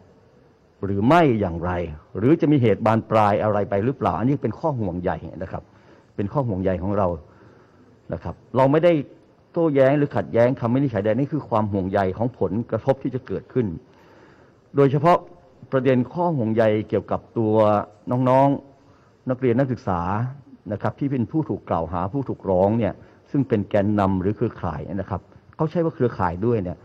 [0.84, 1.70] หรือไม่อย่างไร
[2.18, 5.62] หรือจะมีเหตุบานปลายอะไรไปหรือเปล่า อันนี้เป็นข้อห่วงใหญ่นะครับ
[6.16, 7.08] เป็นข้อห่วงใยของเรา
[8.12, 8.92] นะครับ เราไม่ได้
[9.52, 13.66] โต้แย้งหรือขัดแย้งคำวินิจฉัยใดนี่คือความห่วงใยของผลกระทบที่จะเกิดขึ้น
[14.76, 15.18] โดยเฉพาะ
[15.72, 17.54] ประเด็นข้อห่วงใยเกี่ยวกับตัว
[18.10, 20.00] น้องๆนักเรียนนักศึกษา
[20.72, 22.92] นะครับที่เป็นผู้ถูกกล่าวหาผู้ถูกร้องเนี่ย
[23.30, 25.20] ซึ่งเป็นแกนนำหรือเครือข่ายนะครับ
[25.56, 26.76] เขาใช้ว่าเครือข่ายด้วยเนี่ย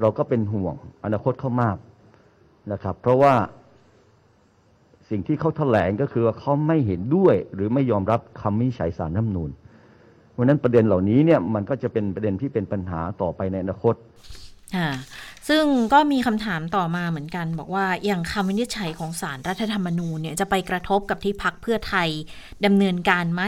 [0.00, 1.76] เราก็เป็นห่วงอนาคตเขามาก
[2.72, 3.34] นะครับ เพราะว่า
[5.10, 9.50] สิ่งที่เขาแถลงก็คือว่าเขาไม่เห็นด้วยหรือไม่ยอมรับคำวินิจฉัยสารรัฐธรรมนูญ
[10.32, 13.94] เพราะนั้นประเด็นเหล่านี้เนี่ยมันก็จะเป็นประเด็นที่เป็นปัญหาต่อไปในอนาคต
[14.74, 14.90] ค่ะ
[15.48, 22.08] ซึ่งก็มีคำถามต่อมาเหมือนกัน บอกว่าอย่างคำวินิจฉัยของสารรัฐธรรมนูญเนี่ยจะไปกระทบกับที่พักเพื่อไทย
[22.64, 23.42] ดำเนินการไหม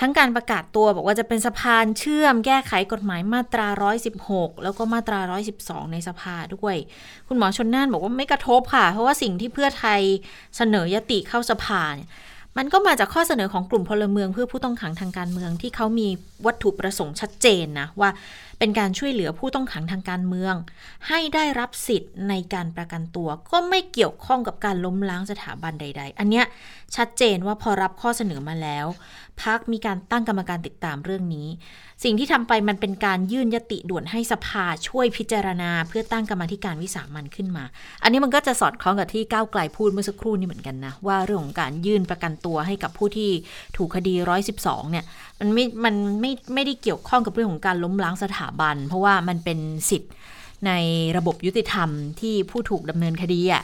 [0.00, 3.68] ทั้งการประกาศตัวบอกว่าจะเป็นสะพานเชื่อมแก้ไขกฎหมายมาตรา
[4.16, 5.20] 116 แล้วก็มาตรา
[5.56, 6.76] 112 ในสภาด้วย
[7.28, 10.00] คุณหมอชนน่านบอกว่าไม่กระทบค่ะ เพราะว่าสิ่งที่เพื่อไทย
[10.56, 12.08] เสนอยติเข้าสภาเนี่ย
[12.56, 16.08] มันก็มาจากข้อเสนอของกลุ่มพลเมืองเพื่อผู้ต้องขังทางการเมืองที่เขามี
[16.46, 18.10] วัตถุประสงค์ชัดเจนนะว่า
[18.58, 20.54] เป็นการช่วยเหลือผู้ต้องขังทางการเมือง
[21.08, 26.44] ให้ได้รับสิทธิ์ในการประกันตัว ก็ไม่เกี่ยวข้องกับการล้มล้างสถาบันใด ๆ อันเนี้ย
[26.96, 28.86] ชัดเจนว่าพอรับข้อเสนอมาแล้ว
[29.42, 31.48] พักมีการตั้งกรรมการติดตามเรื่องนี้
[32.04, 37.64] สิ่งที่ทำไปมันเป็นการยื่นยติด่วนให้สภาช่วยพิจารณา เพื่อตั้งกรรมธิการวิสามันขึ้นมา
[38.02, 43.30] อันนี้มันก็จะสอดคล้องกับที่ก้าวไกลพูดเมื่อสักครู่นี้เหมือนกันนะ ว่าเรื่องของการยื่นประกันตัวให้กับผู้ที่
[43.76, 44.14] ถูกคดี
[44.52, 45.04] 112 เนี่ย
[45.40, 49.58] มันไม่มันไม่ไม่ได้เกี่ยวข้องกับเรื่องของการล้มล้างสถาบัน เพราะว่ามันเป็น
[49.90, 50.12] สิทธิ์
[50.66, 50.72] ใน
[51.16, 51.88] ระบบยุติธรรม
[52.20, 53.62] ที่ผู้ถูกดำเนินคดีอะ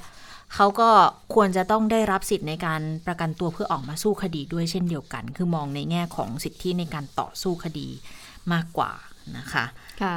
[0.54, 0.88] เขาก็
[1.34, 7.88] ควรจะต้องได้รับสิทธิ์ในการประกันตัวเพื่อออกมาสู้คดีด้วยเช่นเดียวกัน คือมองในแง่ของสิทธิในการต่อสู้คดี
[8.52, 8.90] มากกว่า
[9.36, 9.64] นะคะ
[10.02, 10.16] ค่ะ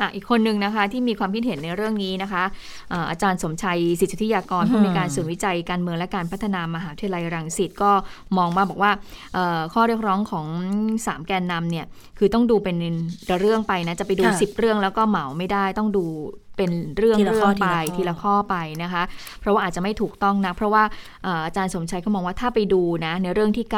[0.00, 2.44] อะอีกคนหนึ่งนะคะที่มีความคิดเห็นในเรื่องนี้นะคะ
[2.92, 7.92] อ่าอาจารย์สมชัยสิทธิยากรอืมผู้ในวยการศูนย์วิจัยการเมืองและการพัฒนามหาวิทยาลัยรังสิตก็
[8.36, 8.92] มองมาบอกว่า
[9.34, 10.46] เอ่อข้อเรียกร้องของ
[10.88, 11.86] 3 แกนนำเนี่ย
[12.18, 12.76] คือต้องดูเป็น
[13.40, 16.06] เรื่องไปนะจะไปดูค่ะ10 เรื่องแล้วก็เหมาไม่ได้ต้องดู
[16.58, 19.02] เป็นเรื่องทีละเรื่ข้อองไปทีทีละละข้ข้ออไปนะคะ
[19.40, 20.82] เพราะว่าอาจจะไม่ถูกต้องนะ เพราะว่า
[21.22, 23.74] เอ่ออาจารย์สมชัยก็มองว่าถ้าไปดูนะในเรื่องที่ 9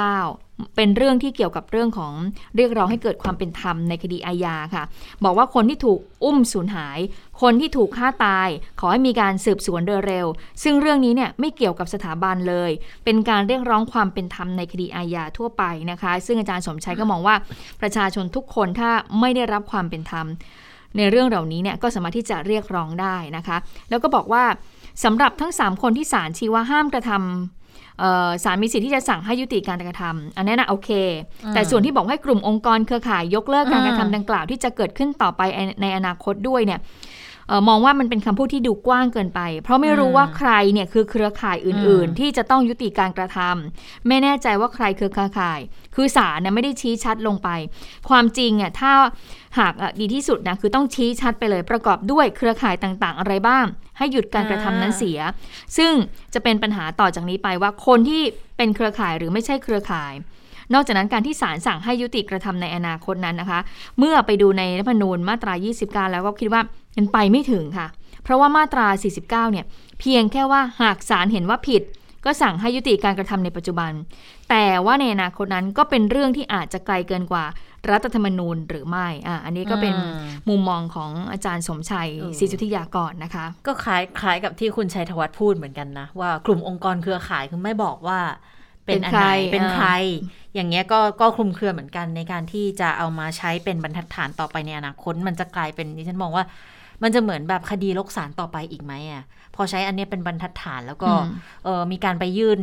[0.76, 2.12] เป็นเรื่องที่เกี่ยวกับเรื่องของ
[2.56, 4.84] เรียกร้องให้เกิดความเป็นธรรมในคดีอาญาค่ะ
[5.24, 6.98] บอกว่าคนที่ถูกอุ้มสูญหาย
[7.42, 8.48] คนที่ถูกฆ่าตาย
[8.80, 10.26] ขอให้มีการสืบสวนโดยเร็ว
[10.62, 12.70] ซึ่งเรื่องนี้เนี่ยไม่เกี่ยวกับสถาบันเลย
[13.04, 17.34] เป็นการเรียกร้องความเป็นธรรมในคดีอาญาทั่วไปนะคะ ซึ่งอาจารย์สมชัยก็มองว่า
[17.80, 18.90] ประชาชนทุกคนถ้า
[19.20, 20.26] ไม่ได้รับความเป็นธรรม
[20.96, 23.56] ในเรื่องเหล่านี้เนี่ยก็สามารถที่จะเรียกร้องได้นะคะ
[23.90, 24.44] แล้วก็บอกว่า
[25.04, 30.90] สำหรับทั้ง 3 คนที่ศาลชี้ว่าห้ามกระทำเอ่อศาลมีสิทธิ์ที่จะสั่งให้ยุติการกระทำอันนี้นะโอเค
[31.54, 35.42] แต่ส่วนที่บอกให้กลุ่มองค์กรเครือข่ายยกเลิกการกระทำดังกล่าวที่จะเกิดขึ้นต่อไป
[35.82, 37.09] ในอนาคตด้วยเนี่ยเอ่อ
[37.68, 45.60] มองว่ามันเป็นคำพูดที่ดูกว้างเกินไป เพราะไม่รู้ว่าใครเนี่ยคือเครือข่ายอื่น ๆ ที่จะต้องยุติการกระทำไม่แน่ใจว่าใครคือเครือข่าย
[45.94, 47.48] คือศาลเนี่ยไม่ได้ชี้ชัดลงไป
[48.08, 48.92] ความจริงอะถ้า
[49.58, 53.64] หากอะดีที่สุดนะคือต้องชี้ชัดไปเลยประกอบด้วยเครือข่ายต่างๆ อะไรบ้าง
[53.98, 55.18] ให้หยุดการกระทำนั้นเสีย
[55.76, 55.92] ซึ่ง
[56.34, 58.22] จะเป็นปัญหาต่อจากนี้ไปว่าคนที่
[58.56, 60.14] เป็นเครือข่ายหรือไม่ใช่เครือข่าย
[60.74, 63.60] นอกจากนั้นการที่ศาลสั่งให้ยุติกระทำในอนาคตนั้นนะคะ
[63.98, 66.62] เมื่อไปดูในรัฐธรรมนูญมาตรา 29 แล้วก็คิดว่า
[66.96, 67.86] มันไปไม่ถึงค่ะ
[68.22, 68.86] เพราะว่ามาตรา
[69.18, 69.66] 49 เนี่ย
[70.00, 71.82] เพียงแค่ว่าหากศาลเห็นว่าผิด
[72.24, 73.92] ก็สั่งให้ยุติการกระทำในปัจจุบัน
[74.50, 77.44] แต่ว่าในอนาคตนั้นก็เป็นเรื่องที่อาจจะไกลเกินกว่า
[77.90, 88.20] รัฐธรรมนูญหรือไม่อะอันนี้ก็เป็นอืมมุมมองของอาจารย์สมชัยเออศรีสุทธิยากรนะคะ ก็คล้ายคล้ายกับที่คุณชัยธวัฒน์พูดเหมือนกันนะ ว่ากลุ่มองค์กรเครือข่ายคือไม่บอกว่า
[88.86, 96.44] เป็นอันไหนเป็นใครเป็นใครอ่อย่างเงี้ยก็ก็คลุมเครือเหมือนกันในการที่จะเอามาใช้เป็นบรรทัดฐานต่อไปในอนาคต มันจะกลายเป็นดิฉันมองว่า
[97.02, 101.28] มันจะเหมือนแบบคดีลกสารต่อไปอีกไหมอะพอใช้อันเนี้ยเป็นบรรทัดฐานแล้วก็อืม
[101.64, 102.60] เออมีการไปยื่น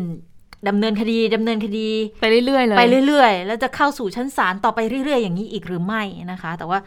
[0.68, 1.88] ดำเนินคดีดำเนินคดี
[2.22, 6.80] ไปเรื่อยๆเลยไปเรื่อยๆ แล้วจะเข้าสู่ชั้นศาลต่อไปเรื่อยๆ อย่างนี้อีกหรือไม่นะคะ แต่ว่า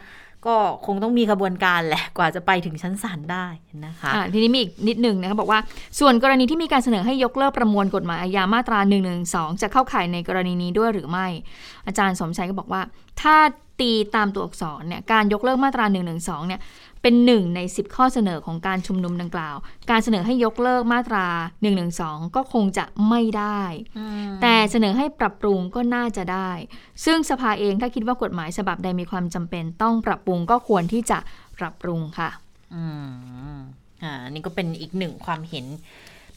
[0.47, 3.45] ก็คงต้องมีกระบวนการแหละกว่าจะไปถึงชั้นศาลได้
[3.85, 5.59] นะคะอะทีนี้มีอีกนิดหนึ่งนะคะบอกว่า
[5.99, 9.13] ส่วนกรณีที่มีการเสนอให้ยกเลิกประมวลกฎหมายอาญามาตรา1นึ
[9.61, 11.27] จะเข้าข่ายในกรณีนี้ด้วยหรือไม่
[11.87, 12.81] อาจารย์สมชัยก็บอกว่า
[13.21, 13.35] ถ้า
[13.79, 15.99] ตีตามตัวอักษรเนี่ยการยกเลิกมาตรา1นึ
[16.47, 16.61] เนี่ย
[17.01, 19.57] เป็นหนึ่งใน 10 ข้อเสนอของการชุมนุมดังกล่าว
[19.89, 21.85] การเสนอให้ยกเลิกมาตรา1นึ
[22.35, 23.61] ก็คงจะไม่ได้
[24.41, 26.51] แต่เสนอให้ปรับปรุงก็น่าจะได้
[27.05, 31.19] ซึ่งสภาเองถ้าคิดว่ากฎหมายฉบับใดมีความจำเป็นต้องปรับปรุงก็ควรที่จะ
[31.59, 32.29] ปรับปรุงค่ะ
[32.75, 32.83] อื
[33.53, 33.55] ม
[34.03, 35.67] อ่านี่ก็เป็นอีกหนึ่งความเห็น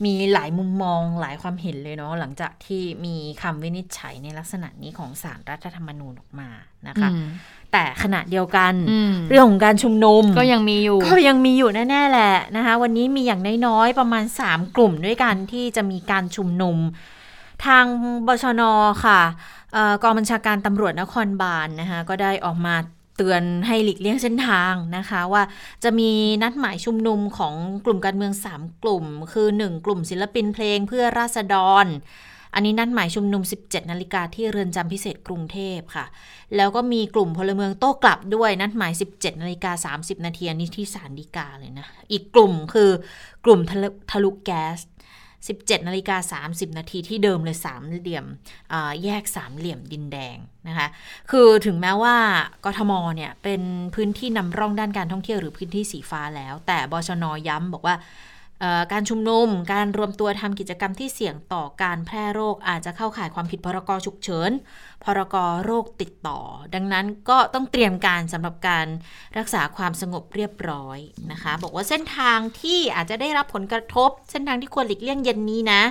[0.04, 6.50] มีหลายมุมมองหลายความเห็นเลยเนาะหลังจากที่มีคำวินิจฉัยในลักษณะนี้ของสารรัฐธรรมนูญออกมา
[6.88, 7.26] นะคะอืม
[7.74, 16.76] แต่ขณะเดียวกันอืมเรื่องของการชุมนุมก็ยังมีอยู่ ก็ยังมีอยู่แน่ๆแหละนะคะ วันนี้มีอย่างน้อยๆประมาณ 3 กลุ่มด้วยกันที่จะมีการชุมนุม
[17.66, 17.84] ทาง
[18.26, 18.62] บชน
[19.04, 19.20] ค่ะ
[19.72, 22.74] เออกองบัญชาการตำรวจนครบาลนนะคะก็ได้ออกมา
[23.16, 25.42] เตือนให้หลีกเลี่ยงเส้นทางนะคะ ว่า
[25.84, 26.10] จะมี
[26.42, 31.86] นัดหมายชุมนุมของกลุ่มการเมือง 3 กลุ่ม คือ 1 กลุ่มศิลปินเพลงเพื่อราษฎร
[32.54, 36.06] อันนี้นัดหมายชุมนุม 17 นาฬิกาที่เรือนจำพิเศษกรุงเทพค่ะ
[36.56, 42.90] แล้วก็มีกลุ่มพลเมืองโต้กลับด้วยนัดหมาย 17 นาฬิกา 30 นาทีนี้ที่ศาลฎีกาเลยนะ อีกกลุ่มคือ
[43.44, 44.78] กลุ่มทะลุทะลุแก๊ส
[45.48, 48.26] 17นาฬิกา30 นาทีที่เดิมเลยสามเหลี่ยม
[49.04, 50.36] แยกสามเหลี่ยมดินแดง
[50.68, 50.88] นะคะ
[51.30, 52.16] คือถึงแม้ว่า
[52.64, 53.62] กทมเนี่ยเป็น
[53.94, 57.96] พื้นที่นำร่องด้านการท่องเที่ยวหรือพื้นที่สีฟ้าแล้ว แต่บชนย้ำบอกว่า
[58.92, 64.50] การชุมนุม การรวมตัวทำกิจกรรมที่เสี่ยงต่อการแพร่โรคอาจจะเข้าข่ายความผิดพรกฉุกเฉิน
[65.04, 66.38] พรกโรคติดต่อ
[66.74, 68.86] ดังนั้นก็ต้องเตรียมการสำหรับการ
[69.38, 70.98] รักษาความสงบเรียบร้อย
[71.32, 75.82] นะคะ บอกว่าเส้นทางที่อาจจะได้รับผลกระทบ เส้นทางที่ควรหลีกเลี่ยงเย็นนี้นะ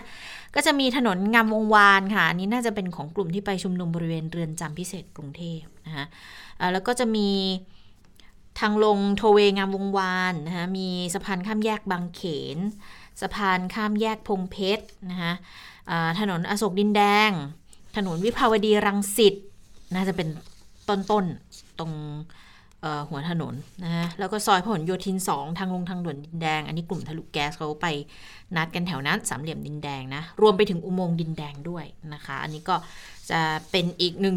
[0.56, 6.06] ก็จะมีถนนงามวงวานค่ะอันนี้น่าจะเป็นของกลุ่มที่ไปชุมนุมบริเวณเรือนจำพิเศษกรุงเทพนะคะ
[6.74, 7.30] แล้วก็จะมี
[8.60, 12.22] ทางลงโทเวงามวงวานนะคะมีสะพานข้ามแยกบางเข
[12.56, 12.58] น
[13.22, 15.34] สะพานข้ามแยกพงเพชรนะคะ
[16.20, 17.32] ถนนอโศกดินแดง
[17.98, 19.36] ถนนวิภาวดีรังสิต
[19.96, 20.28] น่าจะเป็น
[20.90, 21.94] ต้นๆตรง
[23.10, 27.88] หัวถนนนะฮะแล้วก็ซอยพหลโยธิน 2 ทางลงทางด่วนดินแดง อันนี้กลุ่มทะลุแก๊สเขาไป
[28.56, 32.76] นัดกันแถวนั้นสามเหลี่ยมดินแดงนะ รวมไปถึงอุโมงค์ดินแดงด้วยนะคะ อันนี้ก็
[33.30, 33.40] จะ
[33.72, 34.36] เป็นอีกหนึ่ง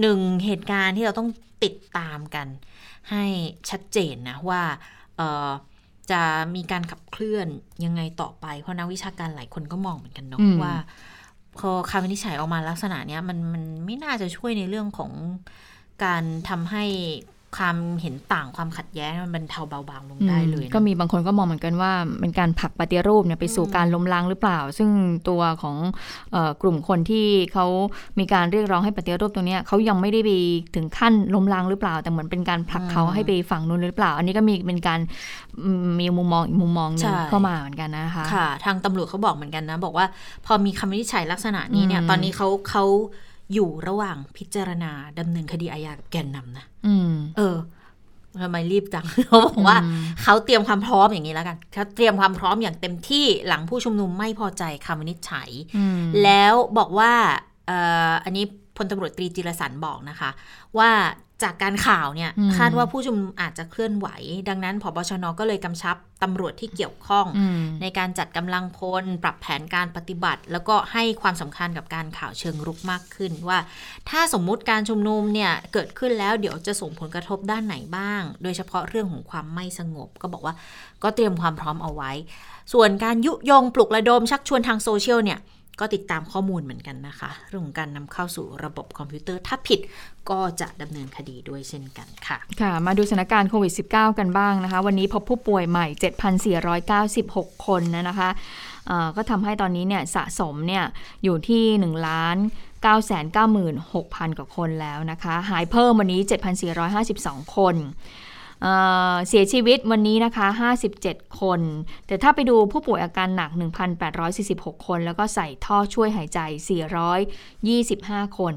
[0.00, 1.28] หนึ่งเหตุการณ์ที่เราต้อง
[1.64, 2.46] ติดตามกัน
[3.10, 3.24] ให้
[3.70, 4.62] ชัดเจนนะว่า
[5.16, 5.48] เอ่อ
[6.10, 6.22] จะ
[6.54, 7.46] มีการขับเคลื่อน
[7.84, 10.74] ยังไงต่อไป เพราะนักวิชาการหลายคนก็มองเหมือนกันเนาะอืมว่า
[11.58, 15.12] พอคำวินิจฉัยออกมาลักษณะเนี้ยมันมันไม่น่าจะช่วยในเรื่องของ
[16.04, 16.84] การทำให้
[17.56, 24.90] ความเห็นต่างความขัดแย้งมันบรรเทาเบาบางลงได้เลยนะก็มีบางคนก็มองเหมือนกันว่าเป็นการผลักปฏิรูปเนี่ยไปสู่อืมการล้มล้างหรือเปล่า ซึ่ง
[25.28, 25.76] ตัวของ
[26.32, 27.66] เออกลุ่มคนที่เขา
[28.18, 30.30] มีการเรียกร้องให้ปฏิรูปตรงเนี้ยเขายังไม่ได้ไป
[30.74, 35.00] ถึงขั้นล้มล้างหรือเปล่า แต่เหมือนเป็นการผลักเขาให้ไปฝั่งนู้นหรือเปล่า อันนี้ก็มีเป็นการ
[35.62, 40.06] อืมมีมุมมองอีกมุมมองหนึงใช่เข้ามาเหมือนกันนะคะค่ะ ทางตำรวจเขาบอกเหมือนกันนะ บอกว่า
[40.46, 42.84] พอมีคำวินิจฉัยลักษณะนี้เนี่ยอืมตอนนี้เขาเขา
[43.54, 47.56] อยู่ระหว่างพิจารณาดำเนินคดีอาญากับแกนนำนะอืมเออ
[48.42, 57.12] ทำไมรีบจังเขาบอกว่าอืมเขาเตรียมความพร้อมอย่างนี้แล้วกันเขาเตรียมความพร้อมอย่างเต็มที่หลังผู้ชุมนุมไม่พอใจคำวินิจฉัยอืมแล้วบอกว่า
[57.66, 57.78] เอ่
[58.10, 58.44] ออันนี้
[58.76, 60.30] พลตำรวจตรีจิรสันบอกนะคะ
[60.78, 60.90] ว่า
[61.42, 64.08] จากการข่าวเนี่ยอืมคาดว่าผู้ชุมนุมอาจจะเคลื่อนไหว
[64.48, 73.58] ดังนั้นพบชนก็เลยกำชับตำรวจที่เกี่ยวข้องอืมในการจัดกำลังพล ปรับแผนการปฏิบัติ แล้วก็ให้ความสำคัญกับการข่าวเชิงรุกมากขึ้นว่า
[74.10, 80.54] ถ้าสมมุติการชุมนุมเนี่ยเกิดขึ้นแล้วเดี๋ยวจะส่งผลกระทบด้านไหนบ้าง โดยเฉพาะเรื่องของความไม่สงบ ก็บอกว่า
[81.02, 82.10] ก็เตรียมความพร้อมเอาไว้
[82.72, 85.38] ส่วนการยุยงปลุกระดมชักชวนทางโซเชียลเนี่ย
[85.80, 89.80] ก็ติดตามข้อมูลเหมือนกันนะคะเรื่องการนำเข้าสู่ระบบคอมพิวเตอร์ถ้าผิด
[90.30, 95.86] ก็จะดำเนินคดีด้วยเช่นกันค่ะ ค่ะ มาดูสถานการณ์โควิด -19 กันบ้างนะคะ วันนี้พบผู้ป่วยใหม่
[96.76, 98.30] 7,496 คนนะคะ
[98.86, 100.84] เอ่อก็ทำให้ตอนนี้เนี่ยสะสมเนี่ย
[101.24, 102.36] อยู่ที่ 1 ล้าน
[103.36, 106.20] 996,000 กว่าคนแล้วนะคะ หายเพิ่มวันนี้
[106.88, 108.29] 7,452 คนเอ่อ
[109.28, 110.46] เสียชีวิตวันนี้นะคะ
[110.92, 111.60] 57 คน
[112.06, 113.50] แต่ถ้าไปดูผู้ป่วยอาการหนัก
[114.18, 116.40] 1,846 คน แล้วก็ใส่ท่อช่วยหายใจ
[117.58, 118.54] 425 คน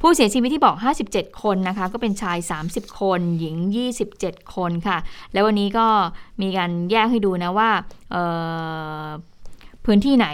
[0.00, 0.76] ผู้เสียชีวิตที่บอก
[1.08, 3.56] 57 คนนะคะ ก็เป็นชาย 30 คน หญิง
[4.06, 4.98] 27 คนค่ะ
[5.32, 5.86] แล้ววันนี้ก็
[6.42, 7.70] มีการแยกให้ดูนะว่า
[8.10, 8.22] เอ่
[9.04, 9.06] อ
[9.84, 10.28] พื้นที่ไหน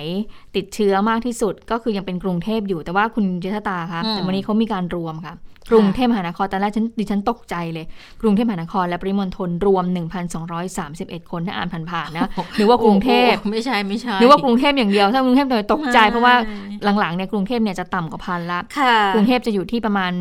[0.56, 5.34] ติดเชื้อมากที่สุดก็คือยังเป็นกรุงเทพอยู่แต่ว่าคุณเจษตาคะอืมแต่วันนี้เขามีการรวมค่ะ
[5.70, 7.86] กรุงเทพมหานครตอนแรกฉันดิฉันตกใจเลย
[8.22, 9.84] กรุงเทพมหานครและปริมณฑลรวม
[10.58, 16.34] 1,231 คนถ้าอ่านผ่านๆนะหรือว่ากรุงเทพโอ้โหไม่ใช่ไม่ใช่หรือว่ากรุงเทพอย่างเดียว ถ้ากรุงเทพเลยตกใจใช่เพราะว่า
[17.00, 20.12] หลังๆเนี่ยกรุงเทพเนี่ยจะต่ำกว่าพันละค่ะกรุงเทพจะอยู่ที่ประมาณ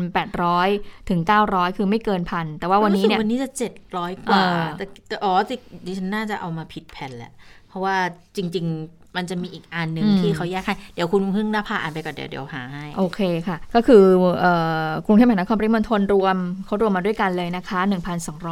[0.50, 7.32] 800 ถึง 900 คือไม่เกินพันแต่ว่าวันนี้เนี่ยรู้สึกวันนี้จะเจ็ดร้อยกว่าเออแต่แต่อ๋อดิดิฉันน่าจะเอามาผิดแผ่นแหละ
[7.68, 7.96] เพราะว่า
[8.36, 14.02] จริง ๆ มันจะมีอีกอันหนึ่งที่เขาแยกให้ เดี๋ยวคุณพึ่งนภาอ่านไปก่อนเดี๋ยวเดี๋ยวหาให้ โอเคค่ะ ก็คือ
[14.40, 14.52] เอ่
[14.86, 17.80] อกรุงเทพมหานครปริมณฑลรวมเขารวมมาด้วยกันเลยนะคะ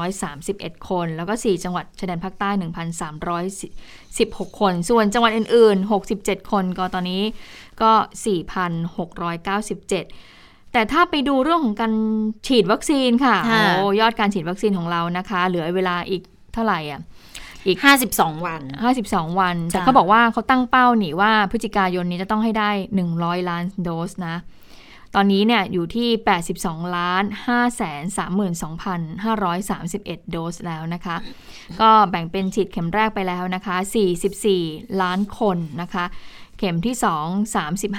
[0.08, 2.50] 1,231 คน แล้วก็ 4 จังหวัดชายแดนภาคใต้
[3.74, 7.22] 1,316 คน ส่วนจังหวัดอื่น ๆ 67 คนก็ตอนนี้
[7.82, 7.92] ก็
[8.72, 11.92] 4,697แต่ถ้าไปดูเรื่องของการ
[12.46, 16.22] ฉีดวัคซีนค่ะค่ะโอ้ยอดการฉีดวัคซีนของเรานะคะ เหลือเวลาอีก
[16.54, 17.00] เท่าไหร่อะ
[17.84, 18.62] ห้าสิบสองวัน
[18.96, 22.70] 52 วัน แต่จ้ะเขาบอกว่าเขาตั้งเป้าหนิว่าพฤศจิกายนนี้จะต้องให้ได้
[23.10, 24.36] 100 ล้านโดสนะ
[25.14, 26.08] ตอนนี้เนี่ยอยู่ที่
[26.52, 28.02] 82 ล้าน5แสน
[29.18, 31.16] 32,531 โดสแล้วนะคะ
[31.80, 33.76] ก็แบ่งเป็นฉีดเข็มแรกไปแล้วนะคะ
[34.38, 36.04] 44 ล้านคนนะคะ
[36.58, 37.56] เข็มที่ 2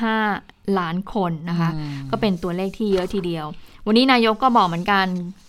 [0.08, 1.70] 35 ล้านคนนะคะ
[2.12, 3.46] ก็เป็นตัวเลขที่เยอะทีเดียว
[3.86, 5.49] วันนี้นายกก็บอกเหมือนกันพะเอ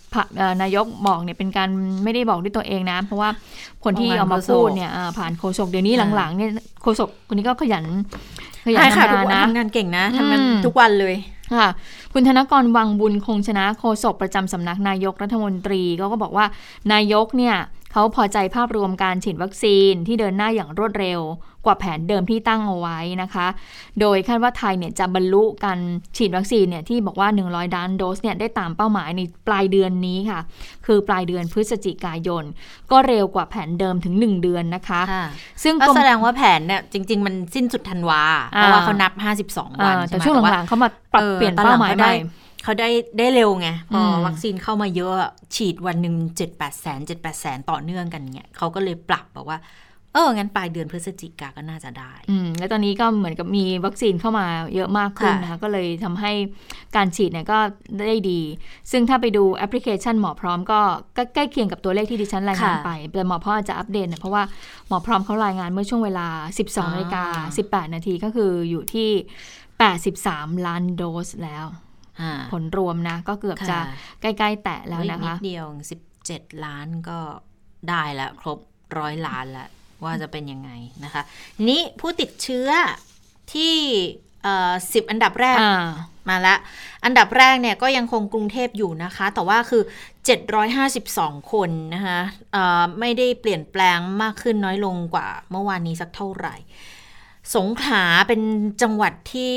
[0.61, 1.69] นายกบอกเนี่ยเป็นการ
[2.03, 3.29] ไม่ได้บอกด้วยตัวเองนะ เพราะว่า
[3.83, 7.85] คนที่ผ่านเอามาโฆษกพูดเนี่ยอ่าผ่านโฆษกเดี๋ยวนี้อ่าหลังๆเนี่ยโฆษกคนนี้ก็ขยัน
[8.65, 11.15] ขยันใช่ค่ะทำทุกงานวันนะทำงานเก่งนะทำงานอืมทุกวันเลย
[11.55, 11.67] ค่ะ
[12.13, 16.45] คุณธนกรวังบุญคงชนะโฆษกประจำสำนักนายกรัฐมนตรีก็ก็บอกว่า
[16.93, 17.55] นายกเนี่ย
[17.91, 21.21] เขาพอใจภาพรวมการฉีดวัคซีนที่เดินหน้าอย่างรวดเร็ว
[21.65, 23.47] กว่าแผนเดิมที่ตั้งเอาไว้นะคะ
[24.01, 25.79] โดยคาดว่าไทยเนี่ยจะบรรลุการ
[26.17, 30.39] ฉีดวัคซีนเนี่ยที่บอกว่า 100 ล้านโดสเนี่ยได้ตามเป้าหมายในปลายเดือนนี้ค่ะ
[30.85, 32.43] คือปลายเดือนพฤศจิกายน
[32.91, 35.25] ก็เร็วกว่าแผนเดิมถึง 1 เดือนนะคะค่ะ
[35.63, 39.13] ซึ่งก็กรมแสดงว่าแผนเนี่ยจริง ๆ มันสิ้นสุดธันวาเพราะว่าเขานับ
[39.45, 42.11] 52 วันอ่าใช่แต่ไหมช่วงแต่ว่าหลังๆเขามาปรับออเปลี่ยนตอเป้าลังหมายขได้
[42.63, 49.59] เขาได้ได้เร็วไง พออมวัคซีนเข้ามาเยอะอะฉีดวันหนึ่งเจ็ดแปดแสนเจ็ดแปดแสนต่อเนื่องกันเนี่ยเขาก็เลยปรับบอกว่า
[50.13, 54.45] เออ งั้นปลายเดือนพฤศจิกาก็น่าจะได้ อืม แล้วตอนนี้ก็เหมือนกับมีวัคซีนเข้ามา
[54.75, 56.31] เยอะมากขึ้นค่ะนะคะ ก็เลยทำให้
[56.95, 57.59] การฉีดเนี่ยก็
[58.07, 58.41] ได้ดี
[58.91, 60.81] ซึ่งถ้าไปดูแอปพลิเคชันหมอพร้อมก็
[61.17, 64.43] ก็ใกล้เคียงกับตัวเลขที่ดิฉันรายงานไป แต่หมอพร้อมอาจจะอัปเดตนะเพราะว่า
[64.87, 66.27] หมอพร้อมเขารายงานเมื่อช่วงเวลา
[66.61, 67.23] 12นาฬิกา
[67.59, 69.09] 18 นาทีก็คืออยู่ที่
[69.87, 71.90] 83 ล้านโดสแล้วอ่า
[72.51, 73.77] ผลรวมนะ ก็เกือบจะ
[74.21, 77.19] ค่ะใกล้ๆแตะแล้วอีกนะนิคะดเดียวสิบเจ็ดล้านก็
[77.89, 78.59] ได้แล้วครบ
[78.97, 79.69] ร้อยล้านแล้ว
[80.03, 80.71] ว่าจะเป็นยังไง
[81.03, 81.21] นะคะ
[81.57, 82.69] ทีนี้ผู้ติดเชื้อ
[83.53, 83.75] ที่
[84.93, 85.87] สิบอันดับแรกอ่า
[86.29, 86.55] มาละ
[87.05, 89.83] อันดับแรกเนี่ยก็ยังคงกรุงเทพอยู่นะคะ แต่ว่าคือ
[90.67, 92.19] 752 คนนะคะ
[92.53, 96.55] เอ่อไม่ได้เปลี่ยนแปลงมากขึ้นน้อยลงกว่าเมื่อวานนี้สักเท่าไหร่
[97.55, 98.41] สงขลาเป็น
[98.81, 99.53] จังหวัดที่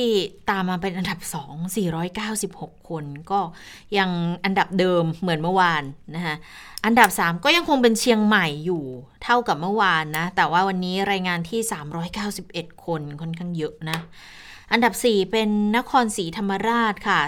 [0.51, 1.75] ตามมาเป็นอันดับ 2
[2.17, 3.41] 496 คน ก็
[3.99, 4.11] ยัง
[4.45, 5.83] อันดับเดิมเหมือนเมื่อวาน
[6.15, 6.37] นะคะ
[6.85, 8.85] อันดับ 3 ก็ยังคงเป็นเชียงใหม่อยู่
[9.25, 11.61] เท่ากับเมื่อวานนะ แต่ว่าวันนี้รายงานที่
[12.23, 13.99] 391 คนค่อนข้างเยอะนะ
[14.73, 17.19] อันดับ 4 เป็นนครศรีธรรมราชค่ะ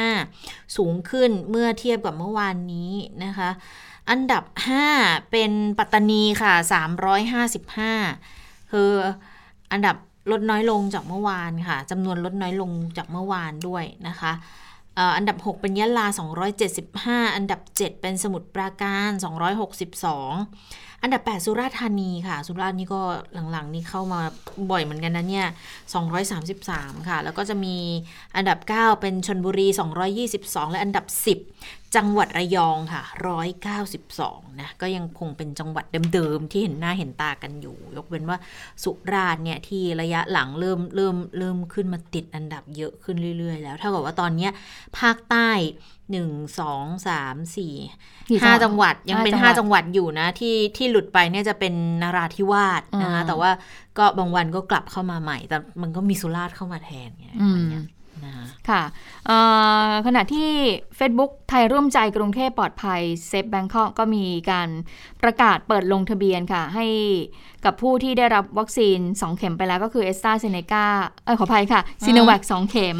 [0.00, 2.92] 375 สูงขึ้นเมื่อเทียบกับเมื่อวานนี้
[3.24, 3.50] นะคะ
[4.10, 4.44] อันดับ
[4.88, 6.54] 5 เป็นปัตตานีค่ะ
[8.02, 8.92] 355คือ
[9.72, 9.96] อันดับ
[10.30, 14.32] ลดน้อยลงจากเมื่อวานค่ะจำนวนลดน้อยลงจากเมื่อวานด้วยนะคะ
[15.16, 16.06] อันดับ 6 เป็นยะลา
[16.70, 19.10] 275 อันดับ 7 เป็นสมุทรปราการ
[19.86, 23.00] 262 อันดับ 8 สุราษฎร์ธานีค่ะ สุราษฎร์นี่ก็
[23.52, 24.20] หลังๆ นี่เข้ามา
[24.70, 25.46] บ่อยเหมือนกันนะเนี่ย
[26.26, 27.76] 233 ค่ะ แล้วก็จะมี
[28.36, 29.66] อันดับ 9 เป็นชนบุรี
[30.20, 31.06] 222 และอันดับ
[31.44, 33.02] 10 จังหวัดระยองค่ะ
[33.82, 38.38] 192 นะ ก็ยังคงเป็นจังหวัดเดิมๆ ที่เห็นหน้าเห็นตากันอยู่ ยกเว้นว่า
[38.84, 44.52] สุราษฎร์เนี่ยที่ระยะหลังเริ่มเริ่มเริ่มขึ้นมาติดอันดับเยอะขึ้นเรื่อยๆ แล้ว เท่ากับว่าตอนเนี้ย
[44.98, 45.50] ภาคใต้
[46.18, 53.50] 1 2 3 4กี่ห้าจัจังงหหวัวัดดยังเป็นห้าห้าจัจังงหหวัวัดดอยู่นะ ที่ที่หลุดไปเนี่ยจะเป็นนราธิวาสนะคะอืมแต่ว่า
[53.98, 57.28] ก็บางวันก็กลับเข้ามาใหม่ แต่มันก็มีสุราษฎร์เข้ามาแทนไง
[58.70, 58.82] คะค่ะ
[59.26, 59.38] เอ่
[59.88, 60.50] อขณะที่
[60.98, 64.68] Facebook ไทยร่วมใจกรุงเทพปลอดภัยเซฟแบงคอกก็มีการ
[65.22, 66.86] ประกาศเปิดลงทะเบียนค่ะ ให้
[67.64, 70.86] กับผู้ที่ได้รับวัคซีน 2 เข็มไปแล้วก็คือเอสตราเซเนกา
[71.24, 72.98] เออขออภัยค่ะซีโนแวค2เข็ม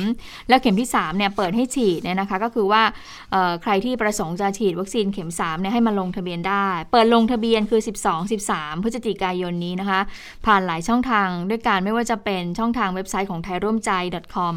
[0.48, 2.82] แล้วเข็มที่ 3 เนี่ยเปิดให้ฉีดเนี่ยนะคะ ก็คือว่า
[3.30, 10.00] เอ่อใครที่ประสงค์จะฉีดวัคซีนเข็ม 3 เนี่ยให้มาลงทะเบียนได้ เปิดลงทะเบียนคือ 12 13 พฤศจิกายนนี้นะคะ
[10.46, 13.90] ผ่านหลายช่องทางด้วยกันไม่ว่าจะเป็นช่องทางเว็บไซต์ของไทยร่วมใจ
[14.34, 14.54] .com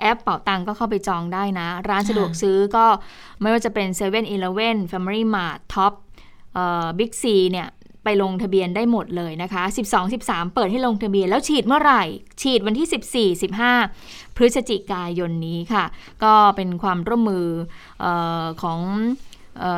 [0.00, 2.86] แอปเป่าตังก็เข้าไปจองได้นะ ร้านสะดวกซื้อก็
[3.40, 4.36] ไม่ว่าจะเป็น7 e เ e ่ e
[4.74, 5.92] อ Family Mart Top
[6.54, 7.68] เอ่อ Big C เนี่ย
[8.04, 12.02] ไปลงทะเบียนได้หมดเลยนะคะ 12 13 เปิดให้ลงทะเบียนแล้วฉีดเมื่อไหร่
[12.42, 13.40] ฉีดวันที่ 14
[13.92, 15.84] 15 พฤศจิกายนนี้ค่ะ
[16.24, 17.46] ก็เป็นความร่วมมือ
[18.00, 18.06] เอ
[18.42, 19.31] อของเอ่อ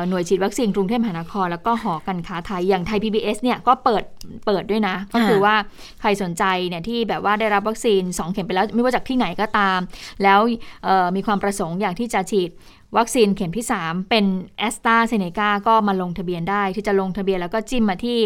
[0.09, 4.03] หน่วยฉีดวัคซีนกรุงเทพมหานคร แล้วก็หอการค้าไทยอย่างไทย PBS เนี่ยก็เปิด
[4.45, 5.55] เปิดด้วยนะ ก็คือว่า
[6.01, 9.79] ใครสนใจเนี่ยที่แบบว่าได้รับวัคซีน 2 เข็มไปแล้วไม่ว่าจากที่ไหนก็ตาม
[10.23, 10.39] แล้ว
[10.83, 12.51] เอ่อมีความประสงค์อยากที่จะฉีด
[12.97, 14.25] วัคซีนเข็มที่ 3 เป็น
[14.59, 18.19] แอสตราเซเนกาก็มาลงทะเบียนได้ ที่จะลงทะเบียนแล้วก็จิ้มมาที่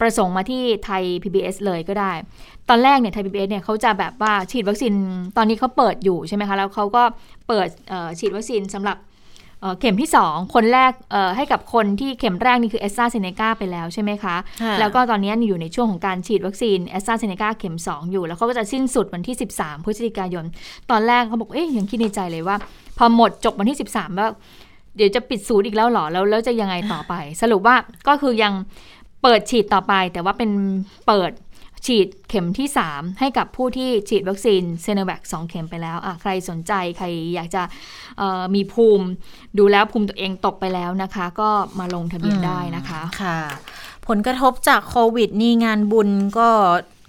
[0.00, 2.12] ประสงค์มาที่ไทย PBS เลยก็ได้
[2.68, 4.92] ตอนแรกเนี่ยไทย PBS เนี่ยเขาจะแบบว่าฉีดวัคซีน
[5.36, 7.02] ตอนนี้เขาเปิดอยู่ใช่ไหมคะ แล้วเขาก็
[7.48, 8.96] เปิดเอ่อฉีดวัคซีนสำหรับ
[9.60, 20.44] เอ่อเข็มที่ 2 คนแรกเอ่อให้กับคนที่เข็มแรกนี่คือแอสตราเซเนกาไปแล้วใช่ไหมคะค่ะแล้วก็ตอนนี้อยู่ในช่วงของการฉีดวัคซีนแอสตราเซเนกาเข็ม 2 อยู่ แล้วเขาก็จะสิ้นสุดวันที่ 13 พฤศจิกายน
[20.90, 22.56] ตอนแรกเขาบอก เอ๊ยยังคิดในใจเลยว่า
[22.98, 24.30] พอหมดจบวันที่ 13แล้ว
[24.96, 27.76] เดี๋ยวจะปิดศูนย์อีกแล้วเหรอ แล้วแล้วจะยังไงต่อไป สรุปว่า
[28.08, 28.52] ก็คือยัง
[29.22, 30.50] เปิดฉีดต่อไป แต่ว่าเป็น
[31.06, 31.30] เปิด
[31.86, 37.62] ฉีดเข็มที่ 3 ให้กับผู้ที่ฉีดวัคซีนเซโนแวค2เข็มไปแล้วอะใครสนใจใครอยากจะ
[38.54, 39.06] มีภูมิ
[39.58, 43.38] ดูแล้วภูมิตัวเองตกไปแล้วนะคะ ก็มาลงทะเบียนได้นะคะค่ะ
[44.08, 46.48] ผลกระทบจากโควิด นี่งานบุญก็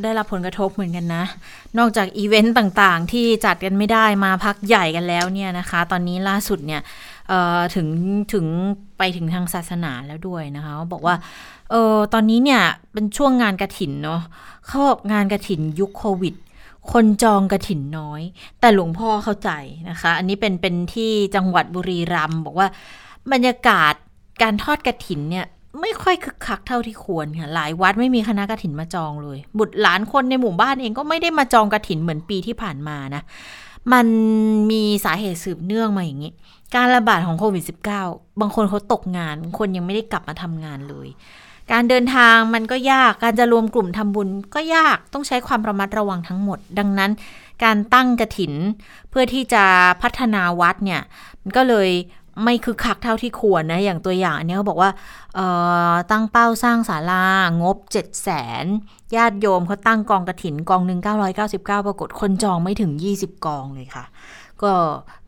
[0.03, 1.23] ได้รับผลกระทบเหมือนกันนะ
[1.77, 6.81] นอกจากอีเวนต์ต่างๆ ที่จัดกันไม่ได้มาพักใหญ่กันแล้วเนี่ยนะคะ ตอนนี้ล่าสุดเนี่ย
[7.75, 7.87] ถึง
[8.33, 8.45] ถึง
[8.97, 11.15] ไปถึงทางศาสนาแล้วด้วยนะคะบอกว่า
[11.71, 12.61] เออตอนนี้เนี่ย
[12.93, 14.21] เป็นช่วงงานกระถินเนาะ
[14.65, 16.35] เขาบอกงานกระถินยุคโควิด
[16.91, 18.21] คนจองกระถินน้อย
[18.59, 19.49] แต่หลวงพ่อเข้าใจ
[19.89, 22.67] นะคะ อันนี้เป็นเป็นที่จังหวัดบุรีรัมย์บอกว่า
[23.31, 23.93] บรรยากาศ
[24.41, 25.45] การทอดกระถินเนี่ย
[25.81, 33.21] ไม่ค่อยคึกคักเท่าที่ควรค่ะ หลายวัดไม่มีคณะกฐินมาจองเลย บุตรหลานคนในหมู่บ้านเองก็ไม่ได้มาจองกฐินเหมือนปีที่ผ่านมานะ
[33.93, 34.07] มัน
[34.71, 36.31] มีสาเหตุสืบเนื่องมาอย่างนี้
[36.75, 37.63] การระบาดของโควิด
[38.01, 41.07] -19 บางคนเขาตกงาน คนยังไม่ได้กลับมาทำงานเลย
[41.71, 47.11] การเดินทางมันก็ยาก การจะรวมกลุ่มทำบุญก็ยาก ต้องใช้ความระมัดระวังทั้งหมด ดังนั้น
[47.63, 48.53] การตั้งกระถิน
[49.09, 49.63] เพื่อที่จะ
[50.01, 51.01] พัฒนาวัดเนี่ย
[51.41, 51.89] มันก็เลย
[52.43, 54.91] ไม่คึกคักเท่าที่ควรนะ อย่างตัวอย่างอันนี้เขาบอกว่า
[56.11, 57.25] ตั้งเป้าสร้างศาลา
[57.61, 58.29] งบ 7 0 0แส
[58.63, 58.65] น
[59.15, 64.05] ญาติโยมเขาตั้งกองกระถินกองหนึ่ง999 ปรากฏคนจองไม่ถึง 20 กองเลยค่ะ
[64.63, 64.73] ก็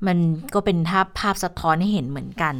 [0.07, 0.17] มัน
[0.53, 2.55] ก็เป็นภาพภาพสะท้อนให้เห็นเหมือนกัน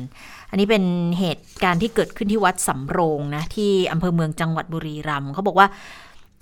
[0.49, 0.83] อันนี้เป็น
[1.19, 5.67] เหตุการณ์ที่เกิดขึ้นที่วัดสำโรงนะที่อำเภอเมืองจังหวัดบุรีรัมย์เขาบอกว่า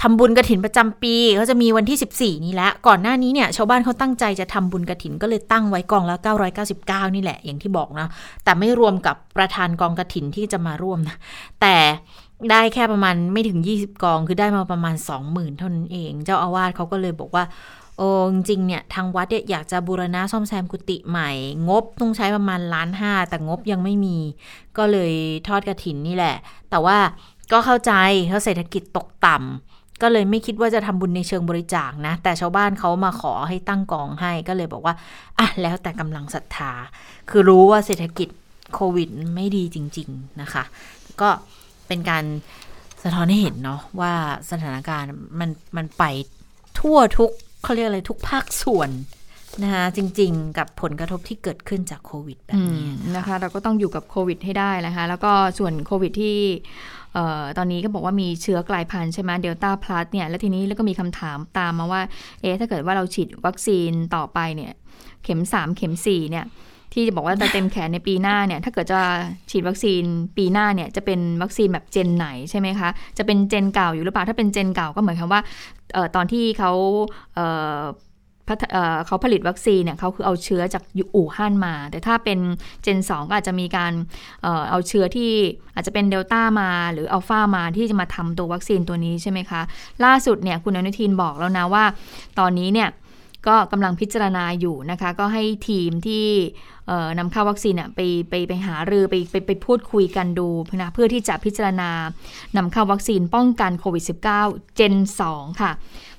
[0.03, 6.15] ทำบุญกระถินประจำปีเขาจะมีวันที่ 14 นี้แล้วก่อนหน้านี้เนี่ยชาวบ้านเขาตั้งใจจะทำบุญกระถินก็เลยตั้งไว้กองละ
[6.65, 8.07] 999 นี่แหละอย่างที่บอกนะ
[8.43, 11.17] แต่ไม่รวมกับประธานกองกระถินที่จะมาร่วมนะ
[11.61, 11.75] แต่
[12.51, 14.95] ได้แค่ประมาณไม่ถึง 20 กองคือได้มาประมาณ
[15.27, 17.43] 20,000 เท่านั้นเอง เจ้าอาวาสเขาก็เลยบอกว่า
[18.00, 21.32] โอ้จริงเนี่ยทางวัดเนี่ยอยากจะบูรณะซ่อมแซมกุฏิใหม่
[21.70, 24.18] งบต้องใช้ประมาณล้านห้าแต่งบยังไม่มี
[24.78, 25.14] ก็เลย
[25.47, 26.36] ทอดกระถินนี่แหละ
[26.70, 26.97] แต่ว่า
[27.52, 27.91] ก็เข้าใจ
[28.28, 34.95] เพราเศรษฐกิจตกต่ำก็เลยไม่คิดว่าจะทำบุญในเชิงบริจาคนะ แต่ชาวบ้านเขามาขอให้ตั้งกองให้ก็เลยบอกว่า
[35.39, 36.72] อะแล้วแต่กำลังศรัทธา
[37.30, 38.30] คือรู้ว่าเศรษฐกิจ
[38.74, 40.64] โควิดไม่ดีจริง ๆนะคะ
[41.22, 41.30] ก็
[41.88, 42.24] เป็นการ
[43.04, 44.14] สะท้อนให้เห็นเนาะว่า
[44.52, 46.04] สถานการณ์มันมันไป
[46.80, 47.32] ทั่วทุก
[47.64, 48.89] เขาเรียกอะไรทุกภาคส่วน
[49.64, 56.38] นะคะจริงๆ กับผลกระทบที่เกิดขึ้นจากโควิดแบบนี้นะคะ เราก็ต้องอยู่กับโควิดให้ได้นะคะแล้วก็ส่วนโควิดที่
[57.57, 62.01] ตอนนี้ก็บอกว่ามีเชื้อกลายพันธุ์ใช่ไหมเดลต้าพลัสเนี่ยแล้วทีนี้แล้วก็มีคำถามตามมาว่า
[62.41, 64.74] เอ๊ะถ้าเกิดว่าเราฉีดวัคซีนต่อไปเนี่ย
[65.24, 66.45] เข็ม 3 เข็ม4เนี่ย
[66.94, 69.02] ที่จะบอกว่าจะเต็มแขนในปีหน้าเนี่ย ถ้าเกิดจะ
[69.50, 70.04] ฉีดวัคซีน
[70.38, 75.42] ปีหน้าเนี่ย จะเป็นวัคซีนแบบเจนไหนใช่ไหมคะ จะเป็นเจนเก่าอยู่หรือเปล่า ถ้าเป็นเจนเก่าก็เหมือนคำว่า
[75.96, 76.72] ออตอนที่เขา
[79.06, 80.84] เขาผลิตวัคซีนเนี่ยเขาคือเอาเชื้อจาก
[81.16, 82.40] อู่ฮั่นมา แต่ถ้าเป็น
[82.84, 83.94] เจน 2 ก็อาจจะมีการ
[84.70, 85.32] เอาเชื้อที่
[85.76, 89.62] อาจจะเป็นเดลต้ามาหรืออัลฟามาที่จะมาทำตัววัคซีนตัวนี้ใช่ไหมคะ
[90.06, 91.84] ล่าสุดเนี่ยคุณอนุทินบอกแล้วนะว่า
[92.40, 92.90] ตอนนี้เนี่ย
[93.48, 96.26] ก็กำลังพิจารณาอยู่นะคะ ก็ให้ทีมที่
[97.20, 100.48] นำเข้าวัคซีนไปไปไปหารือไปไปไปพูดคุยกันดู
[100.82, 101.90] นะเพื่อที่จะพิจารณา
[102.58, 104.04] นำเข้าวัคซีนป้องกันโควิด
[104.38, 104.96] -19 เจน
[105.28, 105.72] 2 ค่ะ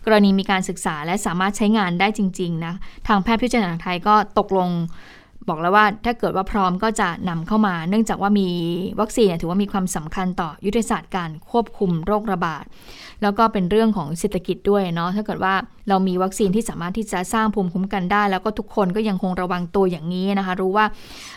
[0.04, 2.74] กรณีมีการศึกษาและสามารถใช้งานได้จริง ๆ นะ
[3.08, 4.68] ทางแพทย์พิจารณาไทยก็ตกลง
[5.50, 8.48] บอกแล้วว่าถ้าเกิดว่าพร้อมก็จะนำเข้ามา เนื่องจากว่ามี
[9.00, 12.64] วัคซีนถือว่ามีความสำคัญต่อยุทธศาสตร์การควบคุมโรคระบาด
[13.22, 15.54] แล้วก็เป็นเรื่องของเศรษฐกิจด้วยเนาะถ้าเกิดว่า
[15.88, 20.86] เรามีวัคซีนที่สามารถที่จะสร้างภูมิคุ้มกันได้ แล้วก็ทุกคนก็ยังคงระวังตัวอย่างนี้นะคะ รู้ว่า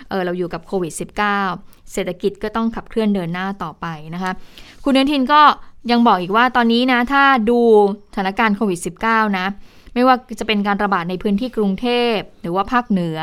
[0.09, 0.93] เออเราอยู่กับโควิด
[1.41, 3.85] -19 เศรษฐกิจก็ต้องขับเคลื่อนเดินหน้าต่อไป
[4.15, 4.31] นะคะ
[4.83, 5.41] คุณเนทินก็
[5.91, 7.59] ยังบอกอีกว่าตอนนี้นะถ้าดู
[8.11, 9.47] สถานการณ์โควิด -19 นะ
[9.93, 13.19] ไม่ว่าจะเป็นการระบาดในพื้นที่กรุงเทพ หรือว่าภาคเหนือ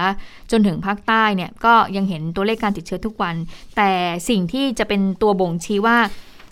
[0.51, 3.35] จนถึงภาคใต้เนี่ยก็ยังเห็นตัวเลขการติดเชื้อทุกวัน
[3.77, 3.91] แต่
[4.29, 5.99] สิ่งที่จะเป็นตัวบ่งชี้ว่า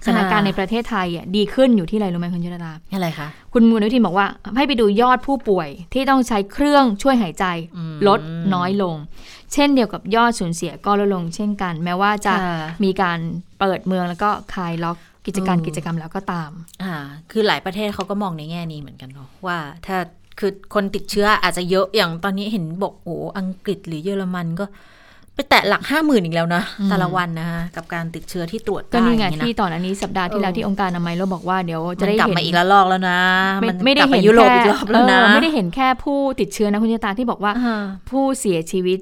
[0.05, 7.45] สถานการณ์ในประเทศไทยอะดีขึ้นอยู่ที่อะไรรู้ไหมคุณยุทธาอะไรคะคุณมูลนิธิบอกว่าให้ไปดูยอดผู้ป่วยที่ต้องใช้เครื่องช่วยหายใจ
[8.09, 8.21] ลด
[8.55, 8.95] น้อยลง
[9.53, 12.35] เช่นเดียวกับยอดสูญเสียก็ลดลงเช่นกัน แม้ว่าจะ
[12.85, 13.19] มีการ
[13.59, 14.99] เปิดเมืองแล้วก็คลายล็อก
[15.29, 16.51] กิจการกิจกรรมแล้วก็ตาม
[16.83, 16.95] อ่า
[17.31, 19.97] คือหลายประเทศเขาก็มองในแง่นี้เหมือนกันเนาะว่าถ้า
[20.39, 24.65] คือคนติดเชื้ออาจจะเยอะอย่างตอนนี้เห็นบอกโอ้อังกฤษหรือเยอรมันก็
[25.39, 33.21] ไปแตะหลักห้าหมื่นอีกแล้วนะ แต่ละวันนะคะกับการติดเชื้อที่ตรวจก็นี่ไงที่ตอนอันนี้สัปดาห์ที่แล้วที่องค์การอนามัยเราบอกว่าเดี๋ยวจะได้กลับมาอีกแล้วลอกแล้วนะ
[33.69, 37.53] มันไม่ได้เห็นยุโรปอีกรอบแล้วนะไม่ได้เห็นแค่ผู้ติดเชื้อนะคุณยตาที่บอกว่า
[38.11, 38.99] ผู้เสียชีวิต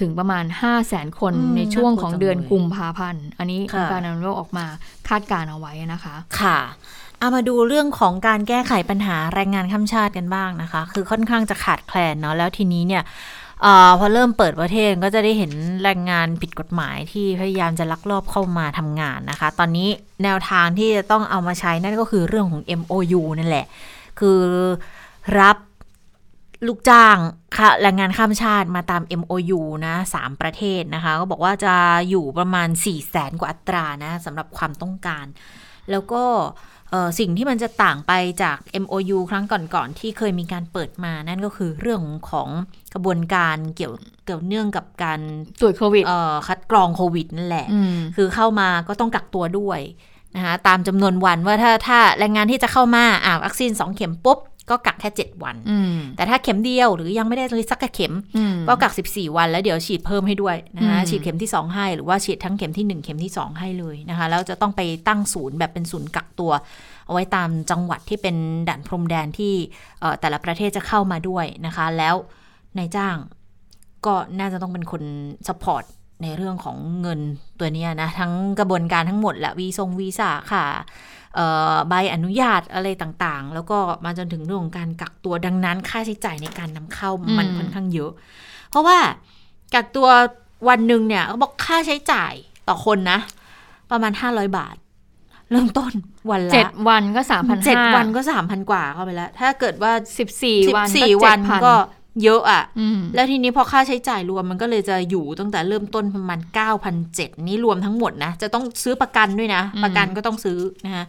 [0.00, 4.66] ถึงประมาณ 5 0 0แสนคนในช่วงของเดือนกุมภาพันธ์ อันนี้องค์การอนามัยโลกออกมา
[5.08, 6.58] คาดการเอาไว้นะคะ ค่ะ
[7.20, 13.02] เอามาดูเรื่องของการแก้ไขปัญหาแรงงานข้ามชาติกันบ้างนะคะ คือค่อนข้างจะขาดแคลนเนาะแล้วทีนี้เนี่ย
[13.64, 13.66] อ
[13.98, 15.52] พอเริ่มเปิดประเทศก็จะได้เห็น
[15.82, 19.88] แรงงานผิดกฎหมายที่พยายามจะลักลอบเข้ามาทำงานนะคะ ตอนนี้
[20.22, 23.66] แนวทางที่จะต้องเอามาใช้นั่นก็คือเรื่องของ MOU นั่นแหละ
[24.20, 24.38] คือ
[25.40, 25.56] รับ
[26.66, 27.16] ลูกจ้าง
[27.82, 31.74] แรงงานข้ามชาติมาตาม MOU นะสามประเทศนะคะ ก็บอกว่าจะ
[32.10, 35.26] อยู่ประมาณ4 0 0แสนกว่าอัตรานะสำหรับความต้องการ
[35.90, 36.22] แล้วก็
[37.18, 38.12] สิ่งที่มันจะต่างไป
[38.42, 42.48] จาก MOU ครั้งก่อนๆที่เคยมีการเปิดมานั่นก็คือเรื่องของ
[42.94, 45.20] กระบวนการเกี่ยวเกี่ยวเนื่องกับการ
[45.60, 46.04] ตรวจโควิด
[46.46, 47.66] คัดกรองโควิดนั่นแหละ
[48.16, 49.80] คือเข้ามาก็ต้องกักตัวด้วย
[50.36, 54.38] นะคะตามจำนวนวันว่าถ้าถ้าแรงงานที่จะเข้ามาอ่าวัคซีนสองเข็มปุ๊บ
[54.70, 66.52] ก็กักแค่ 7 วันอืมแต่ถ้าเข็มเดียวหรือยังไม่ได้เลยสักเข็มอืมก็กัก 14 วันแล้วเดี๋ยวฉีดเพิ่มให้ด้วยนะคะอืมฉีดเข็มที่ 2 ให้ หรือว่าฉีดทั้งเข็มที่ 1 เข็มที่ 2 ให้เลยนะคะแล้วจะต้องไปตั้งศูนย์แบบเป็นศูนย์กักตัว
[67.06, 68.36] เอาไว้ตามจังหวัดที่เป็น
[68.68, 69.54] ด่านพรมแดนที่
[70.00, 72.14] เอ่อแต่ละประเทศจะเข้ามาด้วยนะคะ แล้ว
[72.78, 73.16] นายจ้าง
[74.06, 75.02] ก็น่าจะต้องเป็นคน
[75.48, 75.84] สปอร์ต
[76.22, 77.20] ในเรื่องของเงิน
[77.58, 80.64] ตัวเนี้ยนะ ทั้งกระบวนการทั้งหมดแหละวีซงวีซ่าค่ะ
[81.25, 81.25] เอ่อ
[81.88, 88.10] ใบอนุญาตอะไรต่างๆ แล้วก็มาจนถึงเรื่องของการกักตัวดังนั้นค่าใช้จ่ายในการนำเข้ามันอืมค่อนข้างเยอะ
[88.70, 88.98] เพราะว่า
[89.74, 90.08] กักตัว
[90.68, 92.32] วันหนึ่งเนี่ยเขาบอกค่าใช้จ่าย
[92.68, 93.18] ต่อคนนะ
[93.90, 94.76] ประมาณ500บาท
[95.50, 95.92] เริ่มต้น
[96.30, 101.74] วันละเจ็ดวันก็สามพันเจ็ดวันก็สามพันกว่าเข้าไปแล้ว ถ้าเกิดว่าสิบสี่สิบวันสี่วันก็
[102.22, 106.40] เยอะอะอืมแล้วทีนี้พอค่าใช้จ่ายรวมมันก็เลยจะอยู่ตั้งแต่เริ่มต้นประมาณ
[106.92, 111.04] 9,700นี่รวมทั้งหมดนะ จะต้องซื้อประกันด้วยนะอืมประกันก็ต้องซื้อนะคะ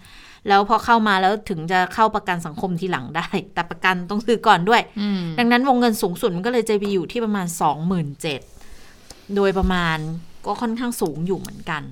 [0.47, 7.47] แล้วพอเข้ามาแล้วถึงจะเข้าประกันสังคมทีหลังได้ แต่ประกันต้องซื้อก่อนด้วยอืมดังนั้นวงเงินสูงสุดมันก็เลยจะไปอยู่ที่ประมาณ
[8.61, 9.97] 27,000โดยประมาณ
[10.45, 11.83] ก็ค่อนข้างสูงอยู่เหมือนกัน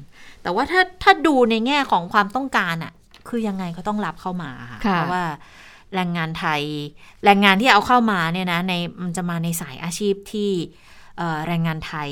[0.42, 2.94] แต่ว่าถ้าถ้าดูในแง่ของความต้องการอะ
[3.30, 5.24] คือยังไงก็ต้องรับเข้ามาค่ะค่ะเพราะว่า
[5.94, 6.62] แรงงานไทย
[7.26, 10.52] แรงงานที่เอาเข้ามาเนี่ยนะในมันจะมาในสายอาชีพที่
[11.18, 12.10] เอ่อแรงงานไทย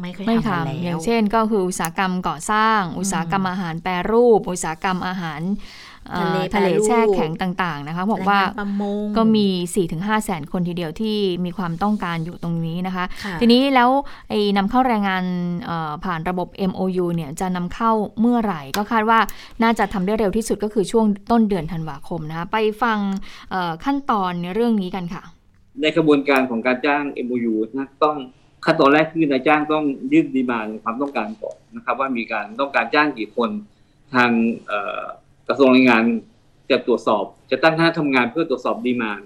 [0.00, 5.52] ไม่เคยไม่ทำมาแล้ทำอย่างวเช่นก็คืออุตสาหกรรมก่อสร้าง อุตสาหกรรมอาหารแปรรูป อุตสาหกรรมอาหารเอ่
[5.95, 9.46] อ ทะเลทะเลแปรรูปแช่แข็งต่างๆนะคะบอกว่าแรงงนประมงก็มี
[9.86, 13.90] 4-5แสนคนทีเดียวที่มีความต้องการอยู่ตรงนี้นะคะค่ะทีนี้แล้ว
[14.28, 15.24] ไอ้นำเข้าแรงงาน
[15.66, 17.90] เอ่อผ่านระบบ MOU เนี่ยจะนำเข้า
[18.20, 19.18] เมื่อไหร่ ก็คาดว่า
[19.62, 22.98] น่าจะทำได้เร็วที่สุดก็คือช่วงต้นเดือนธันวาคมนะคะไปฟัง
[23.50, 25.22] เอ่อขั้นตอนในเรื่องนี้กันค่ะ
[25.82, 28.16] ในกระบวนการของการจ้าง MOU นะต้อง
[28.64, 33.50] ขั้นตอนแรกคือนายจ้างต้องยื่นดีมานความต้องการก่อนนะครับ ว่ามีการต้องการจ้างกี่คน
[34.14, 34.30] ทาง
[34.66, 35.04] เอ่อ
[35.48, 36.04] กระทรวงแรงงาน
[36.70, 39.20] จะตรวจสอบ จะตั้งคณะทำงานเพื่อตรวจสอบดีมาน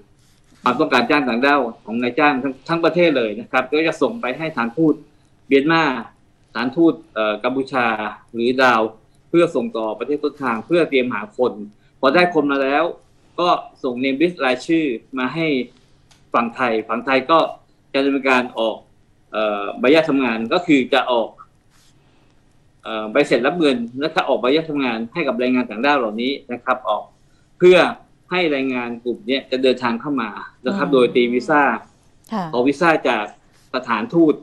[0.63, 4.95] ความต้องการจ้างต่างด้าวของนายจ้างทั้งทั้งประเทศเลยนะครับ ก็จะส่งไปให้ฐานทูต
[5.49, 5.83] เมียนมา
[6.55, 7.87] ฐานทูตอ่อกัมพูชา
[8.35, 8.81] หรือดาว
[9.31, 11.53] เพื่อส่งต่อประเทศต้นทาง เพื่อเตรียมหาคน
[12.01, 12.85] พอได้คนมาแล้ว
[13.41, 13.49] ก็
[13.83, 14.85] ส่งเนมลิสต์รายชื่อ
[15.19, 15.47] มาให้
[16.35, 17.39] ฝั่งไทย ฝั่งไทยก็
[17.93, 18.77] จะดำเนินการออก
[19.33, 21.29] เอ่อใบอนุญาตทำงานก็คือจะออก
[23.13, 27.05] ใบเสร็จรับเงินนะครับออกใบอนุญาตทำงานให้กับแรงงานต่างด้าวเหล่านี้นะครับ ออก
[27.59, 27.79] เพื่อ
[28.31, 30.31] ให้แรงงานกลุ่มเนี้ยจะเดินทางเข้ามา
[30.67, 31.63] นะครับอืมโดยตีวีซ่า
[32.33, 33.25] ค่ะขอวีซ่าจาก
[33.75, 34.35] สถานทูต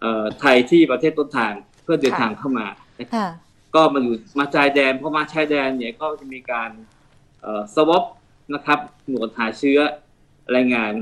[0.00, 1.52] เอ่อไทยที่ประเทศต้นทาง
[1.82, 2.66] เพื่อเดินทางเข้ามา
[3.00, 3.28] นะครับค่ะ
[3.74, 6.70] ก็มาอยู่มาชายแดนพอมาชายแดนเนี่ยก็จะมีการ
[7.40, 8.04] เอ่อสวอป
[8.54, 8.78] นะครับ
[9.08, 9.78] หนวดหาเชื้อ
[10.52, 10.92] แรงงาน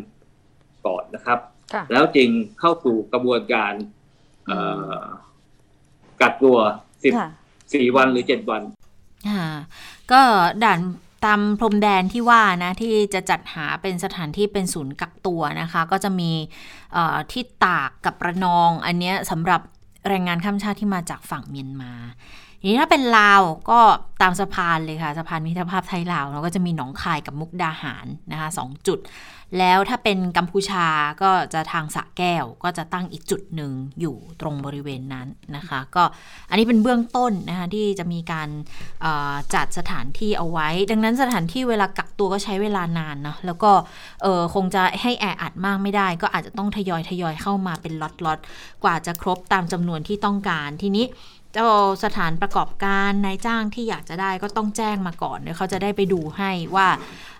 [0.86, 1.38] ก่อนนะครับ
[1.72, 3.72] ค่ะแล้วจึงเข้าสู่กระบวนการ
[4.46, 4.58] เอ่
[4.98, 5.00] อ
[6.20, 6.56] กักตัว
[7.02, 7.30] สิบค่ะ
[7.74, 8.62] สี่วันหรือเจ็ดวัน
[9.28, 9.42] อ่า
[10.12, 10.20] ก็
[10.64, 10.80] ด่าน
[11.24, 16.32] ตามพรมแดนที่ว่านะที่จะจัดหาเป็นสถานที่เป็นศูนย์กักตัวนะคะ ก็จะมี
[16.92, 19.60] เอ่อที่ตากกับระนอง อันเนี้ยสำหรับ
[20.08, 21.92] แรงงานข้ามชาติที่มาจากฝั่งเมียนมา
[22.47, 23.80] ที นี้ถ้าเป็นลาวก็
[24.22, 29.00] ตามสะพานเลยค่ะ สะพานมิตรภาพไทยลาวแล้วก็จะมีหนองคายกับมุกดาหารนะคะสองจุด
[29.58, 30.86] แล้วถ้าเป็นกัมพูชา
[31.22, 36.04] ก็จะทางสะแก้วก็จะตั้งอีกจุดหนึ่งอยู่ตรงบริเวณนั้นนะคะ ก็
[36.50, 38.48] อันนี้เป็นเบื้องต้นนะคะที่จะมีการ
[39.54, 43.70] จัดสถานที่เอาไว้ ดังนั้นสถานที่เวลากักตัวก็ใช้เวลานานเนาะแล้วก็
[44.54, 51.04] คงจะให้แออัดมากไม่ได้ ก็อาจจะต้องทยอยทยอยเข้ามาเป็นล็อตๆกว่าจะครบตามจำนวนที่ต้องการทีนี้
[51.58, 51.68] จ้า
[52.04, 56.88] สถานประกอบการนายจ้างที่อยากจะได้ก็ต้องแจ้งมาก่อนเดี๋ยวเขาจะได้ไปดูให้ว่า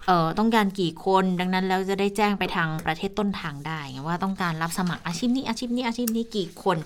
[0.07, 6.79] เออต้องการกี่คนดังนั้นแล้วจะได้แจ้งไปทางประเทศต้นทางได้ไงว่าต้องการรับสมัครอาชีพนี้อาชีพนี้อาชีพนี้กี่คน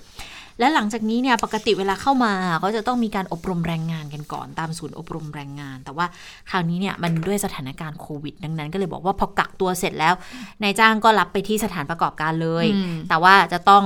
[0.58, 2.32] และหลังจากนี้เนี่ยปกติเวลาเข้ามา
[2.64, 6.06] ก็จะต้องมีการอบรมแรงงานกันก่อนตามศูนย์อบรมแรงงาน แต่ว่า
[6.50, 10.14] คราวนี้เนี่ยมันด้วยสถานการณ์โควิด ดังนั้น ก็เลยบอกว่าพอกักตัวเสร็จแล้ว
[10.62, 13.84] นายจ้างก็รับไปที่สถานประกอบการเลยอืมแต่ว่าจะต้อง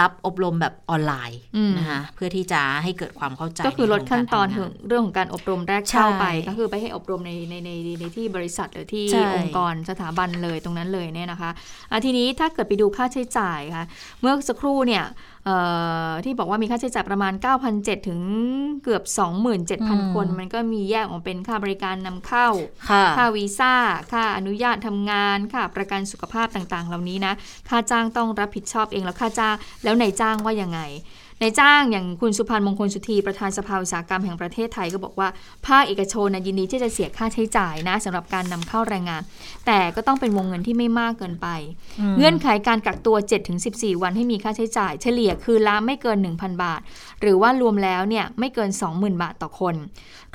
[0.00, 7.70] รับอบรมแบบออนไลน์อืมนะคะเพื่อที่จะให้เกิดความเข้าใจ ก็คือลดขั้นตอนใถึงเรื่องของการอบรมแรกเช่าไปใช่ก็คือไปให้อบรมในในใน
[8.00, 11.50] ในที่บริษัทหรือที่ใช่องค์กรสถาบันเลยตรงนั้นเลยเนี่ยนะคะ
[11.90, 13.84] อะทีนี้ถ้าเกิดไปดูค่าใช้จ่ายค่ะ
[14.20, 15.35] เมื่อสักครู่เนี่ยเอ่อ
[16.24, 17.32] ที่บอกว่ามีค่าใช้จ่ายประมาณ
[17.70, 18.20] 9,700 ถึง
[18.84, 19.02] เกือบ
[19.58, 22.48] 27,000 คน มันก็มีแยกออกเป็นค่าบริการนำเข้า
[22.90, 23.74] ค่ะค่าวีซ่า
[24.12, 27.32] ค่าอนุญาตทำงาน ค่าประกันสุขภาพต่างๆ เหล่านี้นะ
[27.68, 30.80] ค่าจ้างต้องรับผิดชอบเองแล้วค่าจ้างแล้วนายจ้างว่ายังไง
[31.42, 35.28] นายจ้างอย่างคุณสุพันธ์มงคลสุธีประธานสภาอุตสาหกรรมแห่งประเทศไทยก็บอกว่า
[35.66, 39.22] ภาคเอกชนนะยินดีที่จะเสียค่าใช้จ่ายนะสำหรับการนำเข้าแรงงาน
[39.66, 41.48] แต่ก็ต้องเป็นวงเงินที่ไม่มากเกินไป
[42.16, 43.16] เงื่อนไขการกักตัว
[43.58, 46.80] 7-14 วันให้มีค่าใช้จ่าย เฉลี่ยคือละไม่เกิน 1,000 บาท
[47.20, 49.74] หรือว่ารวมแล้วเนี่ยไม่เกิน 20,000 บาทต่อคน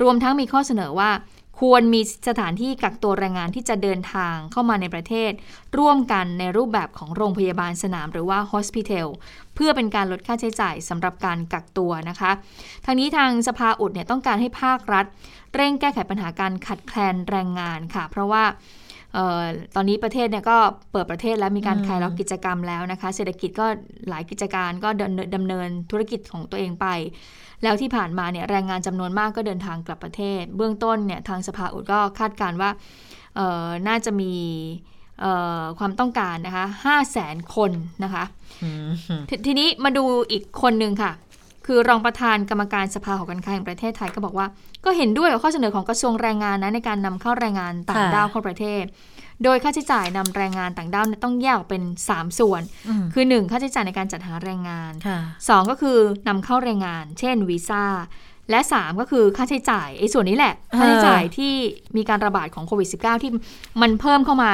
[0.02, 1.10] รวมทั้งมีข้อเสนอว่า
[1.66, 5.32] ควรมีสถานที่กักตัวแรงงานที่จะเดินทางเข้ามาในประเทศ
[5.78, 9.06] ร่วมกันในรูปแบบของโรงพยาบาลสนามหรือว่า hospital
[9.54, 12.30] เพื่อเป็นการลดค่าใช้จ่ายสำหรับการกักตัวนะคะ
[12.84, 15.04] ทางนี้ทางสภาอุดเนี่ยต้องการให้ภาครัฐ
[15.54, 18.44] เร่งแก้ไขปัญหาการขัดแคลนแรงงานค่ะ เพราะว่า
[19.16, 19.42] ออ
[19.74, 20.58] ตอนนี้ประเทศเนี่ยก็
[20.92, 23.66] เปิดประเทศแล้วมีการคลายล็อกกิจกรรมแล้วนะคะ เศรษฐกิจก็
[24.08, 24.88] หลายกิจการก็
[25.34, 26.86] ดำเนินธุรกิจของตัวเองไป
[27.62, 32.70] แล้วที่ผ่านมาเนี่ยแรงงานจำนวนมากก็เดินทางกลับประเทศ เบื้องต้นเนี่ยทางสภาอุดก็คาดการณ์ว่า
[33.36, 34.32] เอ่อน่าจะมี
[35.20, 37.70] เอ่อความต้องการนะคะ5 0 0แสนคน
[38.04, 38.24] นะคะ
[38.62, 38.88] อืม
[39.28, 41.12] ททีนี้มาดูอีกคนหนึ่งค่ะ
[41.66, 44.46] คือรองประธานกรรมการสภาหอการค้าแห่งประเทศไทยก็บอกว่า
[44.84, 48.84] ก็เห็นด้วยกับข้อเสนอของกระทรวงแรงงานนะในการนำเข้าแรงงานต่างค่ะด้าวเข้าประเทศ
[49.44, 57.84] โดยค่าใช้จ่ายนำแรงงานต่างด้าวเนี่ยต้องแยกออกเป็น 3 ส่วนอืมคือ 1 ค่าใช้จ่ายในการจัดหาแรงงานค่ะ2ก็คือนำเข้าแรงงาน เช่นวีซ่า
[58.50, 61.52] และ 3 ก็คือค่าใช้จ่ายไอ้ส่วนนี้แหละเออค่าใช้จ่ายที่
[61.96, 63.30] มีการระบาดของโควิด -19 ที่
[63.82, 64.52] มันเพิ่มเข้ามา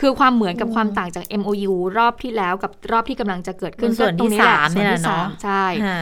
[0.00, 6.00] คือความเหมือนกับความต่างจาก MOU รอบที่แล้วกับรอบที่กำลังจะเกิดขึ้นส่วนก็ตรงที่แหละสามส่วนเนี่ยที่เนาะสามใช่ค่ะ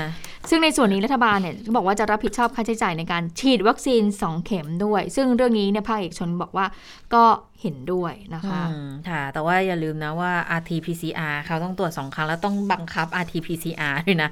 [0.51, 6.67] ซึ่งในส่วนนี้รัฐบาลเนี่ยก็บอกว่าจะรับผิดชอบค่าใช้จ่ายในการฉีดวัคซีน 2 เข็มด้วย ซึ่งเรื่องนี้เนี่ยภาคเอกชนบอกว่า
[7.15, 7.25] ก็
[7.61, 14.31] เห็นด้วยนะคะอืมค่ะ แต่ว่าอย่าลืมนะว่า RT-PCR เขาต้องตรวจสองครั้งแล้วต้องบังคับ RT-PCR ด้วยนะ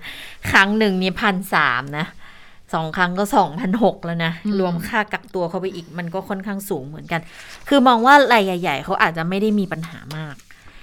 [0.50, 2.06] ครั้งหนึ่งนี่พันสามนะ
[2.74, 7.20] สองครั้งก็สองพันหกแล้วนะอืมรวมค่ากักตัวเข้าไปอีกมันก็ค่อนข้างสูงเหมือนกัน
[7.68, 10.34] คือมองว่ารายใหญ่ ๆเขาอาจจะไม่ได้มีปัญหามาก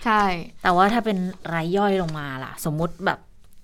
[0.05, 0.23] ใช่
[0.63, 1.17] แต่ว่าถ้าเป็น
[1.53, 3.19] รายย่อยลงมาล่ะ สมมุติแบบ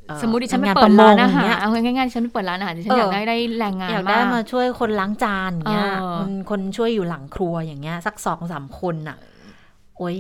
[0.08, 9.18] เอ่อสมมติดิฉันไปทำงาเปิดประมร้างนอาอย่หางรเงี้ยเอาง่ายๆดิฉันไปเปิดร้านอาหารดิฉันเออออยากได้ได้แรงงานอยากได้มากมาช่วยคนล้างจานอย่างเงี้ยเออคนคนช่วยอยู่หลังครัวอย่างเงี้ย สักสองสามคนน่ะ
[9.98, 10.18] โอ้ย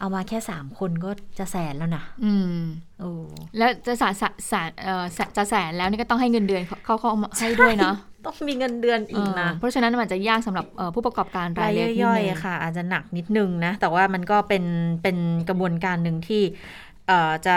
[0.00, 2.60] เอามาแค่สามคนก็จะแสนแล้วนะอืม
[3.00, 3.10] โอ้
[3.58, 14.64] แล้วจะสาสาสาเอ่อสาจะแสนแล้วนี่ก็ต้องให้เงินเดือนเขาเขาเขาเอามาให้ด้วยเนาะต้องมีเงินเดือนอีกนะเออเพราะฉะนั้นมันจะยากสำหรับเอ่อผู้ประกอบการรารายยเล็กนิดย่อยนึงๆอะค่ะ อาจจะหนักนิดนึงนะ แต่ว่ามันก็เป็น
[15.02, 15.18] เป็น
[15.48, 16.42] กระบวนการหนึ่งที่
[17.06, 17.56] เอ่อจะ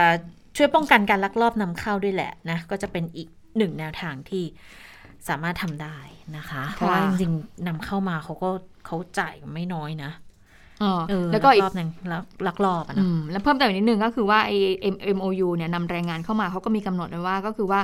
[0.57, 3.27] ช่วยป้องกันการลักลอบนำเข้าด้วยแหละนะ ก็จะเป็นอีก
[3.57, 4.43] หนึ่งแนวทางที่
[5.27, 5.97] สามารถทำได้
[6.37, 8.49] นะคะ เพราะว่าจริงๆนำเข้ามาเขาก็
[8.85, 10.30] เขาจ่ายไม่น้อยนะเออเออ
[11.31, 14.57] แล้วก็อีกรอบหนึงลักลักลอบอะอืนะมแล้วเพิ่มเติมอีกนิดนึงก็คือว่าไอ้
[15.17, 17.79] MOU เนี่ยนำแรงงานเข้ามาเขาก็มีกำหนดไว้ว่าก็คือว่า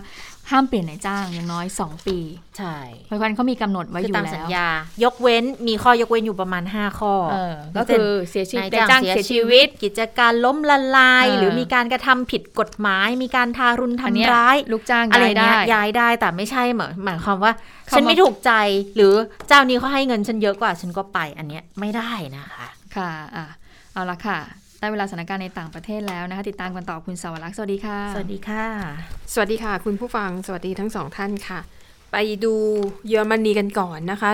[0.52, 2.18] ห้ามเปลี่ยนนายจ้างอย่างน้อย 2 ปี
[2.58, 2.76] ใช่
[3.08, 4.68] เพราะฉะนั้นเขามีกำหนดไว้คืออยู่ตามแล้วสัญญา
[5.04, 18.52] ยกเว้นมีข้อยกเว้นอยู่ประมาณ 5 ข้อเออก็คือเสียชีวิตนายจ้างเสียชีวิต กิจการล้มละลายเออหรือมีการกระทำผิดกฎหมาย มีการทารุณอันเนี้ยทำร้าย ลูกจ้างอะไรย้ายได้เงี้ยย้ายได้แต่ไม่ใช่เหมือนหมายความว่าเข้ามา ฉันไม่ถูกใจ
[18.96, 19.14] หรือ
[19.48, 23.46] เจ้านี้เขาให้เงินฉันเยอะกว่าฉันก็ไปอันเนี้ยไม่ได้นะคะค่ะอะ
[23.94, 24.40] เอาละค่ะ
[24.80, 28.66] ได้เวลาสถานการณ์ในต่างประเทศแล้วนะคะ ติดตามกันต่อคุณสวรักษ์สวัสดีค่ะ สวัสดีค่ะ
[29.34, 31.60] สวัสดีค่ะ คุณผู้ฟังสวัสดีทั้งสองท่านค่ะ
[32.12, 32.54] ไปดู
[33.08, 34.32] เยอรมนีกันก่อนนะคะ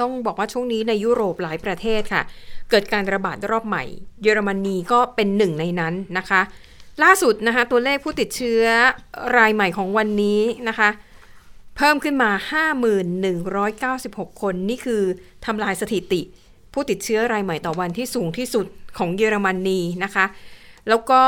[0.00, 2.22] ต้องบอกว่าช่วงนี้ในยุโรปหลายประเทศค่ะ
[2.70, 3.84] เกิดการระบาดรอบใหม่
[4.22, 6.40] เยอรมนีก็เป็นหนึ่งในนั้นนะคะ
[7.02, 8.62] ล่าสุดนะคะ ตัวเลขผู้ติดเชื้อ
[9.38, 10.88] รายใหม่ของวันนี้นะคะ
[11.76, 12.30] เพิ่มขึ้นมา
[13.70, 15.02] 5196 คนนี่คือ
[15.44, 16.20] ทำลายสถิติ
[16.72, 18.66] ผู้ติดเชื้อรายใหม่ต่อวันที่สูงที่สุด
[18.98, 20.24] ของเยอรมนีนะคะ
[20.88, 21.22] แล้วก็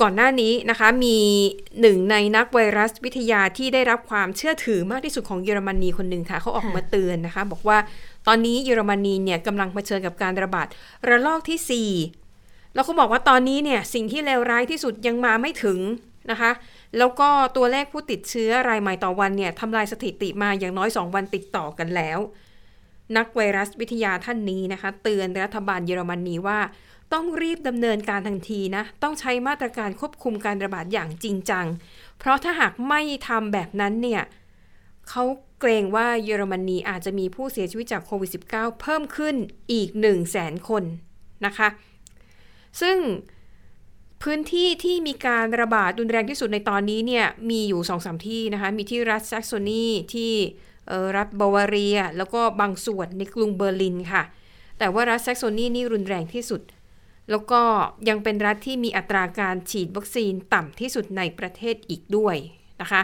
[0.00, 1.16] ก่อนหน้านี้นะคะมี
[1.80, 7.78] หนึ่งในนักไวรัสวิทยาที่ได้รับความเชื่อถือมากที่สุดของเยอรมนีคนหนึ่งค่ะเขาออกมาเตือนนะคะ บอกว่า
[8.26, 10.66] ตอนนี้เยอรมนีเนี่ยกำลังเผชิญกับการระบาด
[11.08, 15.78] ระลอกที่ 4 แล้วเขาบอกว่าตอนนี้เนี่ยสิ่งที่เลวร้ายที่สุดยังมาไม่ถึง
[16.30, 16.50] นะคะ
[16.98, 22.18] แล้วก็ตัวเลขผู้ติดเชื้อรายใหม่ต่อวันเนี่ยทำลายสถิติมาอย่างน้อย 2 วันติดต่อกันแล้ว
[23.16, 26.60] นักไวรัสวิทยาท่านนี้นะคะ เตือนรัฐบาลเยอรมนีว่า
[27.12, 31.66] ต้องรีบดำเนินการทันทีนะ ต้องใช้มาตรการควบคุมการระบาดอย่างจริงจัง
[32.18, 34.22] เพราะถ้าหากไม่ทำแบบนั้นเนี่ย
[35.08, 35.24] เขา
[35.60, 39.34] เกรงว่าเยอรมนีอาจจะมีผู้เสียชีวิตจากโควิด -19 เพิ่มขึ้น
[39.72, 40.84] อีก 1 0 0 0 0แสนคน
[41.46, 41.68] นะคะ
[42.80, 42.96] ซึ่ง
[44.22, 50.32] พื้นที่ที่มีการระบาดรุนแรงที่สุดในตอนนี้เนี่ยมีอยู่2อสที่นะคะมีที่รัฐแซกโซนีที่
[51.16, 54.22] รัฐบาวาเรีย แล้วก็บางส่วนในกรุงเบอร์ลินค่ะ
[54.78, 56.62] แต่ว่ารัฐแซกโซนีนี่รุนแรงที่สุด
[57.30, 57.62] แล้วก็
[58.08, 62.36] ยังเป็นรัฐที่มีอัตราการฉีดวัคซีนต่ำที่สุดในประเทศอีกด้วย
[62.80, 63.02] นะคะ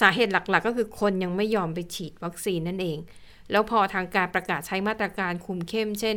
[0.00, 2.98] สาเหตุหลักๆ ก็คือคนยังไม่ยอมไปฉีดวัคซีนนั่นเอง
[3.50, 6.16] แล้วพอทางการประกาศใช้มาตรการคุมเข้ม เช่น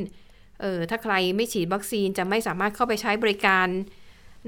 [0.62, 3.68] เออถ้าใครไม่ฉีดวัคซีนจะไม่สามารถเข้าไปใช้บริการ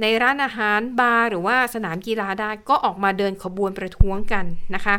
[0.02, 4.96] ในร้านอาหารบาร์หรือว่าสนามกีฬาได้ก็ออกมาเดินขบวนประท้วงกันนะคะ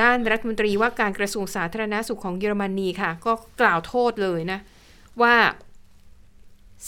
[0.00, 4.58] ด้านรัฐมนตรีว่าการกระทรวงสาธารณาสุขของเยอรมนีค่ะ ก็กล่าวโทษเลยนะ
[5.22, 5.34] ว่า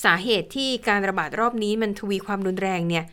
[0.04, 3.04] สาเหตุที่การระบาดรอบนี้มันทวีความรุนแรงเนี่ย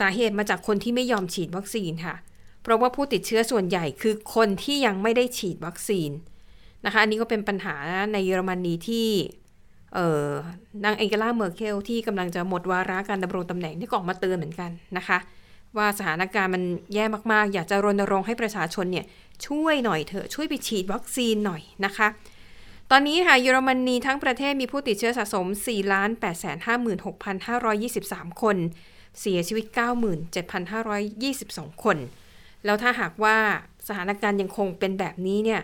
[0.00, 2.14] สาเหตุมาจากคนที่ไม่ยอมฉีดวัคซีนค่ะ
[2.62, 6.10] เพราะว่าผู้ติดเชื้อส่วนใหญ่คือคนที่ยังไม่ได้ฉีดวัคซีน
[6.84, 7.76] นะคะอันนี้ก็เป็นปัญหา
[8.12, 9.08] ในเยอรมนีที่
[10.84, 15.18] นางเองเกลาเมอร์เคลที่กำลังจะหมดวาระการดำรงตำแหน่งที่ก็ออกมาเตือนเหมือนกันนะคะ
[15.76, 16.62] ว่าสถานการณ์มัน
[16.94, 19.06] แย่มากๆ อยากจะรณรงค์ให้ประชาชนเนี่ย
[19.46, 22.08] ช่วยหน่อยเถอะช่วยไปฉีดวัคซีนหน่อยนะคะ
[22.90, 28.56] ตอนนี้ค่ะเยอรมนีทั้งประเทศมีผู้ติดเชื้อสะสม 4 8 5 6 5 2 3 คน
[29.20, 29.64] เสียชีวิต
[30.94, 31.96] 97,522 คน
[32.64, 33.36] แล้วถ้าหากว่า
[33.88, 35.60] สถานการณ์ยังคงเป็นแบบนี้เนี่ย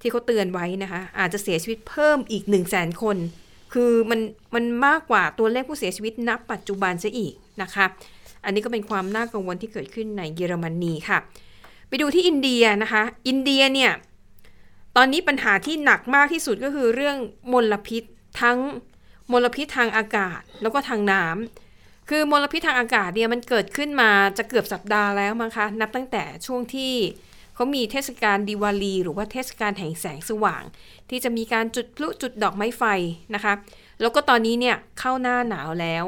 [0.00, 3.16] ที่เขาเตือนไว้นะคะอาจจะเสียชีวิตเพิ่มอีก 1 0 0 0 0แสนคน
[3.74, 4.20] คือมัน
[4.54, 7.86] มันมากกว่าตัวเลขผู้เสียชีวิตนับปัจจุบันซะอีกนะคะ
[8.44, 11.18] อันนี้ก็เป็นความน่ากังวลที่เกิดขึ้นในเยอรมนีค่ะ
[11.88, 13.92] ไปดูที่อินเดียนะคะ อินเดียเนี่ย
[14.96, 17.16] ตอนนี้ปัญหาที่หนักมากที่สุดก็คือเรื่อง
[17.52, 18.02] มลพิษ
[18.40, 18.58] ทั้ง
[19.32, 26.92] มลพิษทางอากาศแล้วก็ทางน้ำคือมลพิษทางอากาศเนี่ยมันเกิดขึ้นมาจะเกือบสัปดาห์แล้วมั้งคะ นับตั้งแต่ช่วงที่
[27.54, 30.62] เขามีเทศกาลดิวาลี หรือว่าเทศกาลแห่งแสงสว่าง
[31.10, 32.82] ที่จะมีการจุดพลุจุดดอกไม้ไฟ
[33.34, 33.52] นะคะ
[34.00, 36.04] แล้วก็ตอนนี้เนี่ยเข้าหน้าหนาวแล้ว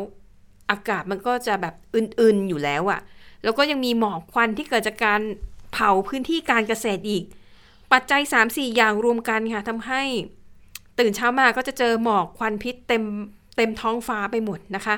[0.71, 3.01] อากาศมันก็จะแบบอึนๆอยู่แล้วอะ
[3.45, 5.21] แล้วก็ยังมีหมอกควันที่เกิดจากการ
[5.73, 7.25] เผาพื้นที่การเกษตรอีก
[7.93, 10.03] ปัจจัย 3-4 อย่างรวมกันค่ะทำให้
[10.99, 13.05] ตื่นเช้ามาก็จะเจอหมอกควันพิษเต็ม
[13.57, 14.95] เต็มท้องฟ้าไปหมดนะคะ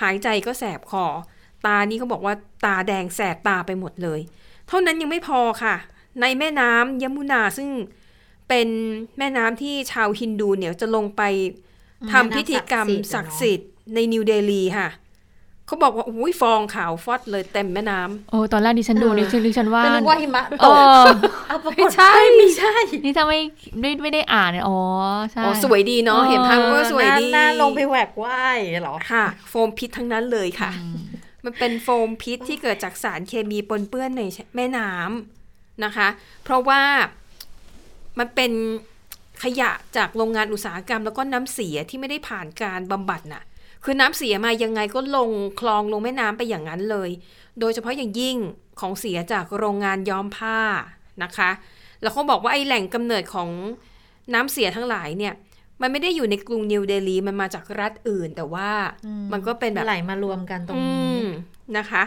[0.00, 1.04] หายใจก็แสบคอ
[1.66, 2.34] ตานี่เขาบอกว่า
[2.64, 4.20] ตาแดงแสบตาไปหมดเลย
[4.70, 5.74] เท่านั้นยังไม่พอค่ะ
[6.20, 7.68] ในแม่น้ำยมุนาซึ่ง
[8.48, 8.68] เป็น
[9.18, 11.22] แม่น้ำที่ชาวฮินดูเนี่ยจะลงไป
[12.12, 14.88] ทำพิธีกรรมศักดิ์สิทธิ์ในนิวเดลีค่ะ
[15.66, 20.74] เขาบอกว่าอุ้ยฟองขาวฟอดเลยเต็มแม่น้ำโอ้ตอนแรกดิฉันดูดิฉันดิฉันว่าเป็นนึกว่าหิมะเอตกอ
[21.48, 23.40] เอาปรากไม่ฏใช่ไม่ใช่ นี่ถ้าไม่
[23.80, 24.78] ไม่ไม่ได้อ่านเนี่ยอ๋อ
[25.30, 30.70] ใช่อ๋อสวยดีเนาะเห็นทางว่าสวยดีหน้าลงไปแหวกว่ายเหรอค่ะ โฟมพิษทั้งนั้นเลยค่ะ
[31.44, 34.22] มันเป็นโฟมพิษที่เกิดจากสารเคมีปนเปื้อนใน
[34.56, 36.08] แม่น้ำนะคะ
[36.44, 36.82] เพราะว่า
[38.18, 38.52] มันเป็น
[39.42, 43.42] ขยะจากโรงงานอุตสาหกรรม แล้วก็น้ำเสียที่ไม่ได้ผ่านการบำบัดน่ะ
[43.84, 45.30] คือน้ำเสียมายังไงก็ลง
[45.60, 47.10] คลองลงแม่น้ำไปอย่างนั้นเลย
[47.60, 48.36] โดยเฉพาะอย่างยิ่ง
[48.80, 50.58] ของเสียจากโรงงานย้อมผ้า
[51.22, 51.50] นะคะ
[52.02, 53.48] แล้วเขาบอกว่าไอ้แหล่งกำเนิดของ
[54.34, 55.34] น้ำเสียทั้งหลายเนี่ย
[55.80, 58.70] มันไม่ได้อยู่ในกรุงนิวเดลีมันมาจากรัฐอื่น แต่ว่า
[59.32, 61.28] มันก็เป็นแบบไหลมารวมกันตรงอืนี้ม
[61.78, 62.02] นะคะ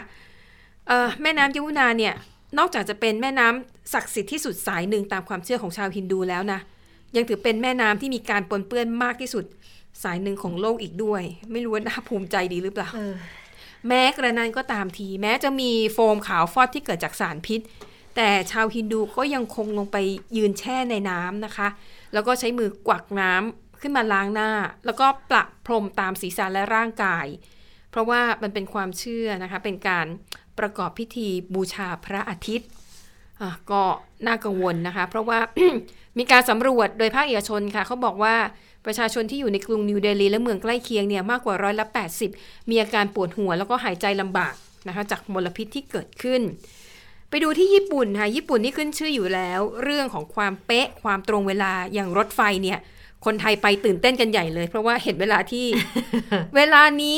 [0.86, 2.14] เอ่อแม่น้ำยมุนาเนี่ย
[2.58, 6.60] นอกจากจะเป็นแม่น้ำศักดิ์สิทธิ์ที่สุดสายหนึ่งตามความเชื่อของชาวฮินดูแล้วนะ
[7.16, 9.44] ยังถือเป็นแม่น้ำที่มีการปนเปื้อนมากที่สุด
[10.02, 11.22] สายหนึ่งของโลกอีกด้วย
[11.52, 13.14] ไม่รู้ว่าน่าภูมิใจดีหรือเปล่าเออ
[13.88, 17.60] แม้กระนั้นก็ตามที แม้จะมีโฟมขาวฟอดที่เกิดจากสารพิษ
[18.16, 19.96] แต่ชาวฮินดูก็ยังคงลงไป
[20.36, 21.68] ยืนแช่ในน้ำนะคะ
[22.12, 24.50] แล้วก็ใช้มือกวักน้ำ ขึ้นมาล้างหน้า
[24.86, 27.26] แล้วก็ประพรมตามศีรษะและร่างกาย
[27.90, 30.06] เพราะว่ามันเป็นความเชื่อนะคะ เป็นการ
[30.58, 32.68] ประกอบพิธีบูชาพระอาทิตย์
[33.70, 33.82] ก็
[34.26, 35.38] น่ากังวลนะคะ เพราะว่า
[36.18, 38.34] มีการสำรวจโดยภาคเอกชนค่ะเขาบอกว่า
[38.86, 41.86] ประชาชนที่อยู่ในกรุงนิวเดลีและเมืองใกล้เคียงเนี่ยมากกว่าร้อยละ
[42.28, 44.54] 80 มีอาการปวดหัวแล้วก็หายใจลำบาก
[44.88, 46.42] นะคะจากมลพิษที่เกิดขึ้น
[47.30, 52.78] ไปดูที่ญี่ปุ่นค่ะญี่ปุ่นนี่ขึ้นชื่ออยู่แล้ว เรื่องของความเป๊ะความตรงเวลาอย่างรถไฟเนี่ย
[53.26, 55.66] คนไทยไปตื่นเต้นกันใหญ่เลย เพราะว่าเห็นเวลาที่
[56.56, 57.16] เวลานี้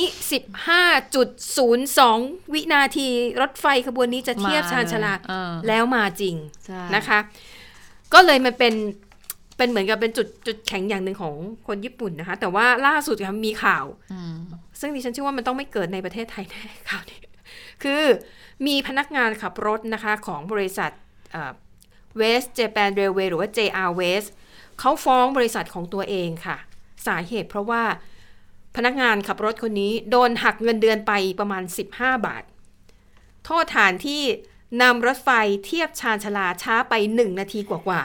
[1.26, 3.08] 15.02 วินาที
[3.40, 6.36] รถไฟขบวนนี้จะเทียบชานชาลาเออแล้วมาจริง
[6.66, 7.18] ใช่นะคะ
[8.12, 8.74] ก็เลยมันเป็น
[9.56, 11.34] เป็นเหมือนกับเป็นจุดจุดแข็งอย่างหนึ่งของ
[11.66, 14.36] คนญี่ปุ่นนะคะ แต่ว่าล่าสุดค่ะมีข่าวอืม
[14.80, 17.18] ซึ่งดิฉันเชื่อว่ามันต้องไม่เกิดในประเทศไทยแน่ข่าวนี้
[17.82, 18.02] คือ
[18.66, 20.90] มีพนักงานขับรถนะคะของบริษัท
[22.16, 24.28] เวสเจแปนเรลเวย์หรือว่า JR West
[24.80, 26.56] เขาฟ้องบริษัทของตัวเองค่ะ
[27.06, 27.82] สาเหตุเพราะว่า
[28.76, 31.62] พนักงานขับรถคนนี้โดนหักเงินเดือนไปประมาณ
[31.94, 32.44] 15 บาท
[33.44, 34.22] โทษฐานที่
[34.82, 35.30] นำรถไฟ
[35.64, 38.02] เทียบชานชาลาช้าไป 1 นาทีกว่า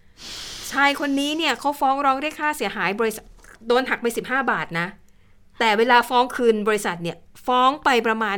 [0.00, 3.24] ๆ ชายคนนี้เนี่ยเขาฟ้องร้องได้ค่าเสียหายบริษัท
[3.66, 4.86] โดนหักไป 15 บาทนะ
[5.58, 8.36] แต่เวลาฟ้องคืนบริษัทเนี่ยฟ้องไปประมาณ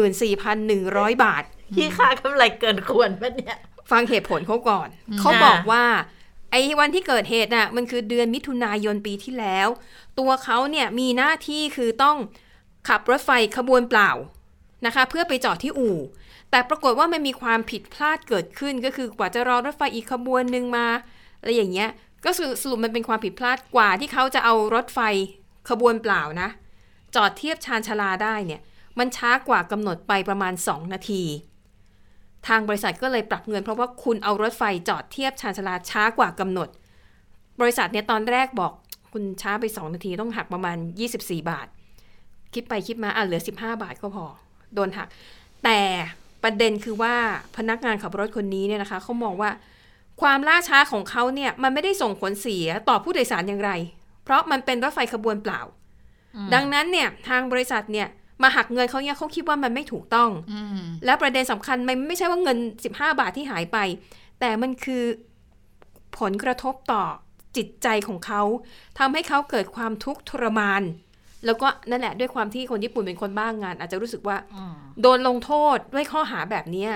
[0.00, 1.44] 584,100 บาท
[1.74, 3.56] ที่ค่ากำไรเกินควรปะเนี่ย
[3.90, 4.88] ฟังเหตุผลเขาก่อน
[5.20, 5.84] เขาบอกว่า
[6.50, 9.68] ไอ้วันที่เกิดเหตุน่ะ มันคือเดือนมิถุนายนปีที่แล้ว
[10.18, 12.16] ตัวเขาเนี่ยมีหน้าที่คือต้อง
[12.88, 14.10] ขับรถไฟขบวนเปล่า
[14.86, 15.98] นะคะ เพื่อไปจอดที่อู่
[16.50, 20.86] แต่ปรากฏว่ามันมีความผิดพลาดเกิดขึ้นก็คือกว่าจะรอรถไฟอีกขบวนหนึ่งมา
[21.40, 21.88] อะไรอย่างเงี้ย
[22.26, 25.00] ก็คือสรุปมันเป็นความผิดพลาดกว่าที่เขาจะเอารถไฟ
[25.70, 26.48] ขบวนเปล่านะ
[27.14, 28.60] จอดเทียบชานชาลาได้เนี่ย
[28.98, 31.22] มันช้ากว่ากำหนดไปประมาณ 2 นาที
[32.48, 36.68] ทางบริษัทก็เลยปรับเงินเพราะว่าคุณเอารถไฟจอดเทียบชานชาลาช้ากว่ากำหนด
[37.60, 38.72] บริษัทเนี่ยตอนแรกบอก
[39.12, 40.76] คุณช้าไป 2 นาทีต้องหักประมาณ
[41.12, 41.66] 24 บาท
[42.54, 44.24] คิดไปคิดมาอะเหลือ 15 บาทก็พอ
[44.74, 45.08] โดนหัก
[45.64, 45.80] แต่
[46.42, 47.14] ประเด็นคือว่า
[47.56, 49.50] พนักงานขับรถคนนี้เนี่ยนะคะเขามองว่า
[50.20, 53.70] ความล่าช้าของเขาเนี่ยมันไม่ได้ส่งผลเสียต่อผู้โดยสารอย่างไร
[54.24, 55.60] เพราะมันเป็นรถไฟขบวนเปล่า
[56.54, 58.08] ดังนั้นเนี่ยทางบริษัทเนี่ย
[58.42, 62.58] มาหักเงินเขาเนี่ยเขาคิดว่ามันไม่ถูกต้องอืมและประเด็นสำคัญมันไม่ใช่ว่าเงิน
[62.90, 63.78] 15 บาทที่หายไป
[64.40, 65.04] แต่มันคือ
[66.18, 67.02] ผลกระทบต่อ
[67.56, 68.42] จิตใจของเขา
[68.98, 70.82] ทำให้เขาเกิดความทุกข์ทรมาน
[71.44, 74.36] แล้วก็นั่นแหละด้วยความที่คนญี่ปุ่นเป็นคนบ้างงาน อาจจะรู้สึกว่า
[75.02, 76.92] โดนลงโทษด้วยข้อหาแบบเนี้ย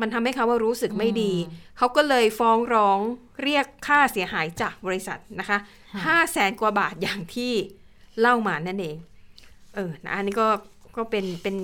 [0.00, 1.32] มันทำให้เขาว่ารู้สึกไม่ดี
[1.78, 3.00] เขาก็เลยฟ้องร้อง
[3.42, 5.58] เรียกค่าเสียหายจากบริษัทนะคะ
[6.06, 7.52] ห้าแสนกว่าบาทอย่างที่
[8.20, 8.96] เล่ามานั่นเอง
[9.74, 10.48] เออนะอันนี้ก็
[10.96, 11.54] ก็เป็นเป็น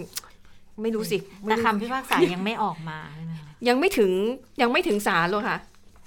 [0.83, 4.13] ไม่รู้สิไม่แต่รู้คำพิพากษายังไม่ออกมาใช่ไหมคะยังไม่ถึง
[4.61, 5.59] ยังไม่ถึงศาลหรอกค่ะ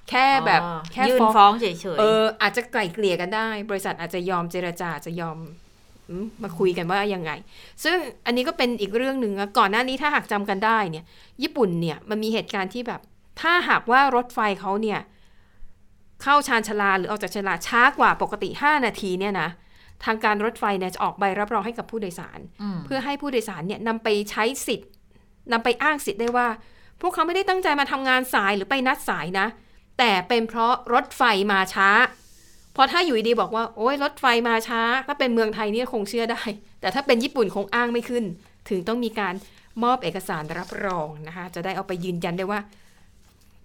[0.09, 5.37] แค่แบบอ๋อแค่ยื่นฟ้องฟ้องเฉยๆเอออาจจะไกล่เกลี่ยกันได้ บริษัทอาจจะยอมเจรจาอาจจะยอม
[6.09, 7.31] อืมมาคุยกันว่ายังไง
[7.83, 11.05] ซึ่งอันนี้ก็เป็นอีกเรื่องหนึ่งนะก่อนหน้านี้ถ้าหากจำกันได้เนี่ย
[11.41, 13.01] ญี่ปุ่นเนี่ยมันมีเหตุการณ์ที่แบบ
[13.41, 14.99] ถ้าหากว่ารถไฟเขาเนี่ย
[16.23, 19.49] เข้าชานชาลาหรือออกจากชานชาลาช้ากว่าปกติ 5 นาทีเนี่ยนะ
[20.05, 22.39] ทางการรถไฟเนี่ยจะออกใบรับรองให้กับผู้โดยสาร
[22.75, 24.89] มเพื่อให้ผู้โดยสารเนี่ยนำไปใช้สิทธิ์
[25.51, 26.47] นำไปอ้างสิทธิ์ได้ว่า
[27.01, 29.47] พวกเขาไม่ได้ตั้งใจมาทำงานสายหรือไปนัดสายนะ
[29.97, 31.89] แต่เป็นเพราะรถไฟมาช้า
[32.73, 36.41] เพราะถ้าอยู่ดีๆบอกว่าโอ้ยรถไฟมาช้า ถ้าเป็นเมืองไทยเนี่ยคงเชื่อได้
[36.81, 38.23] แต่ถ้าเป็นญี่ปุ่นคงอ้างไม่ขึ้น
[38.69, 39.33] ถึงต้องมีการ
[39.83, 42.59] มอบเอกสารรับรองนะคะ จะได้เอาไปยืนยันได้ว่า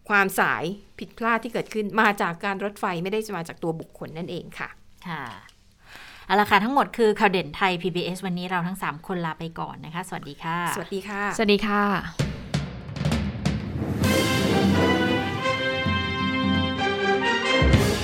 [0.09, 0.65] ความสาย
[0.99, 4.69] ผิดพลาดที่เกิดขึ้นมาจากการรถไฟไม่ได้มาจากตัวบุคคลนั่นเองค่ะ
[5.09, 5.25] ค่ะ
[6.27, 11.83] เอาละค่ะทั้งหมดคือข่าวเด่นไทย PBS วันนี้เราทั้ง 3 คนลาไปก่อนนะคะ สวัสดีค่ะ สวัสดีค่ะ สวัสดีค่ะ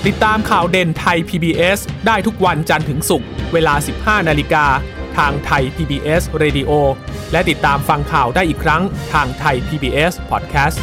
[0.06, 4.64] ติดตามข่าวเด่นไทย PBS ได้ทุกวันจันทร์ถึงศุกร์เวลา 15 นาฬิกา
[5.16, 6.70] ทางไทย PBS Radio
[7.32, 10.78] และติดตามฟังข่าวได้อีกครั้งทางไทย PBS Podcast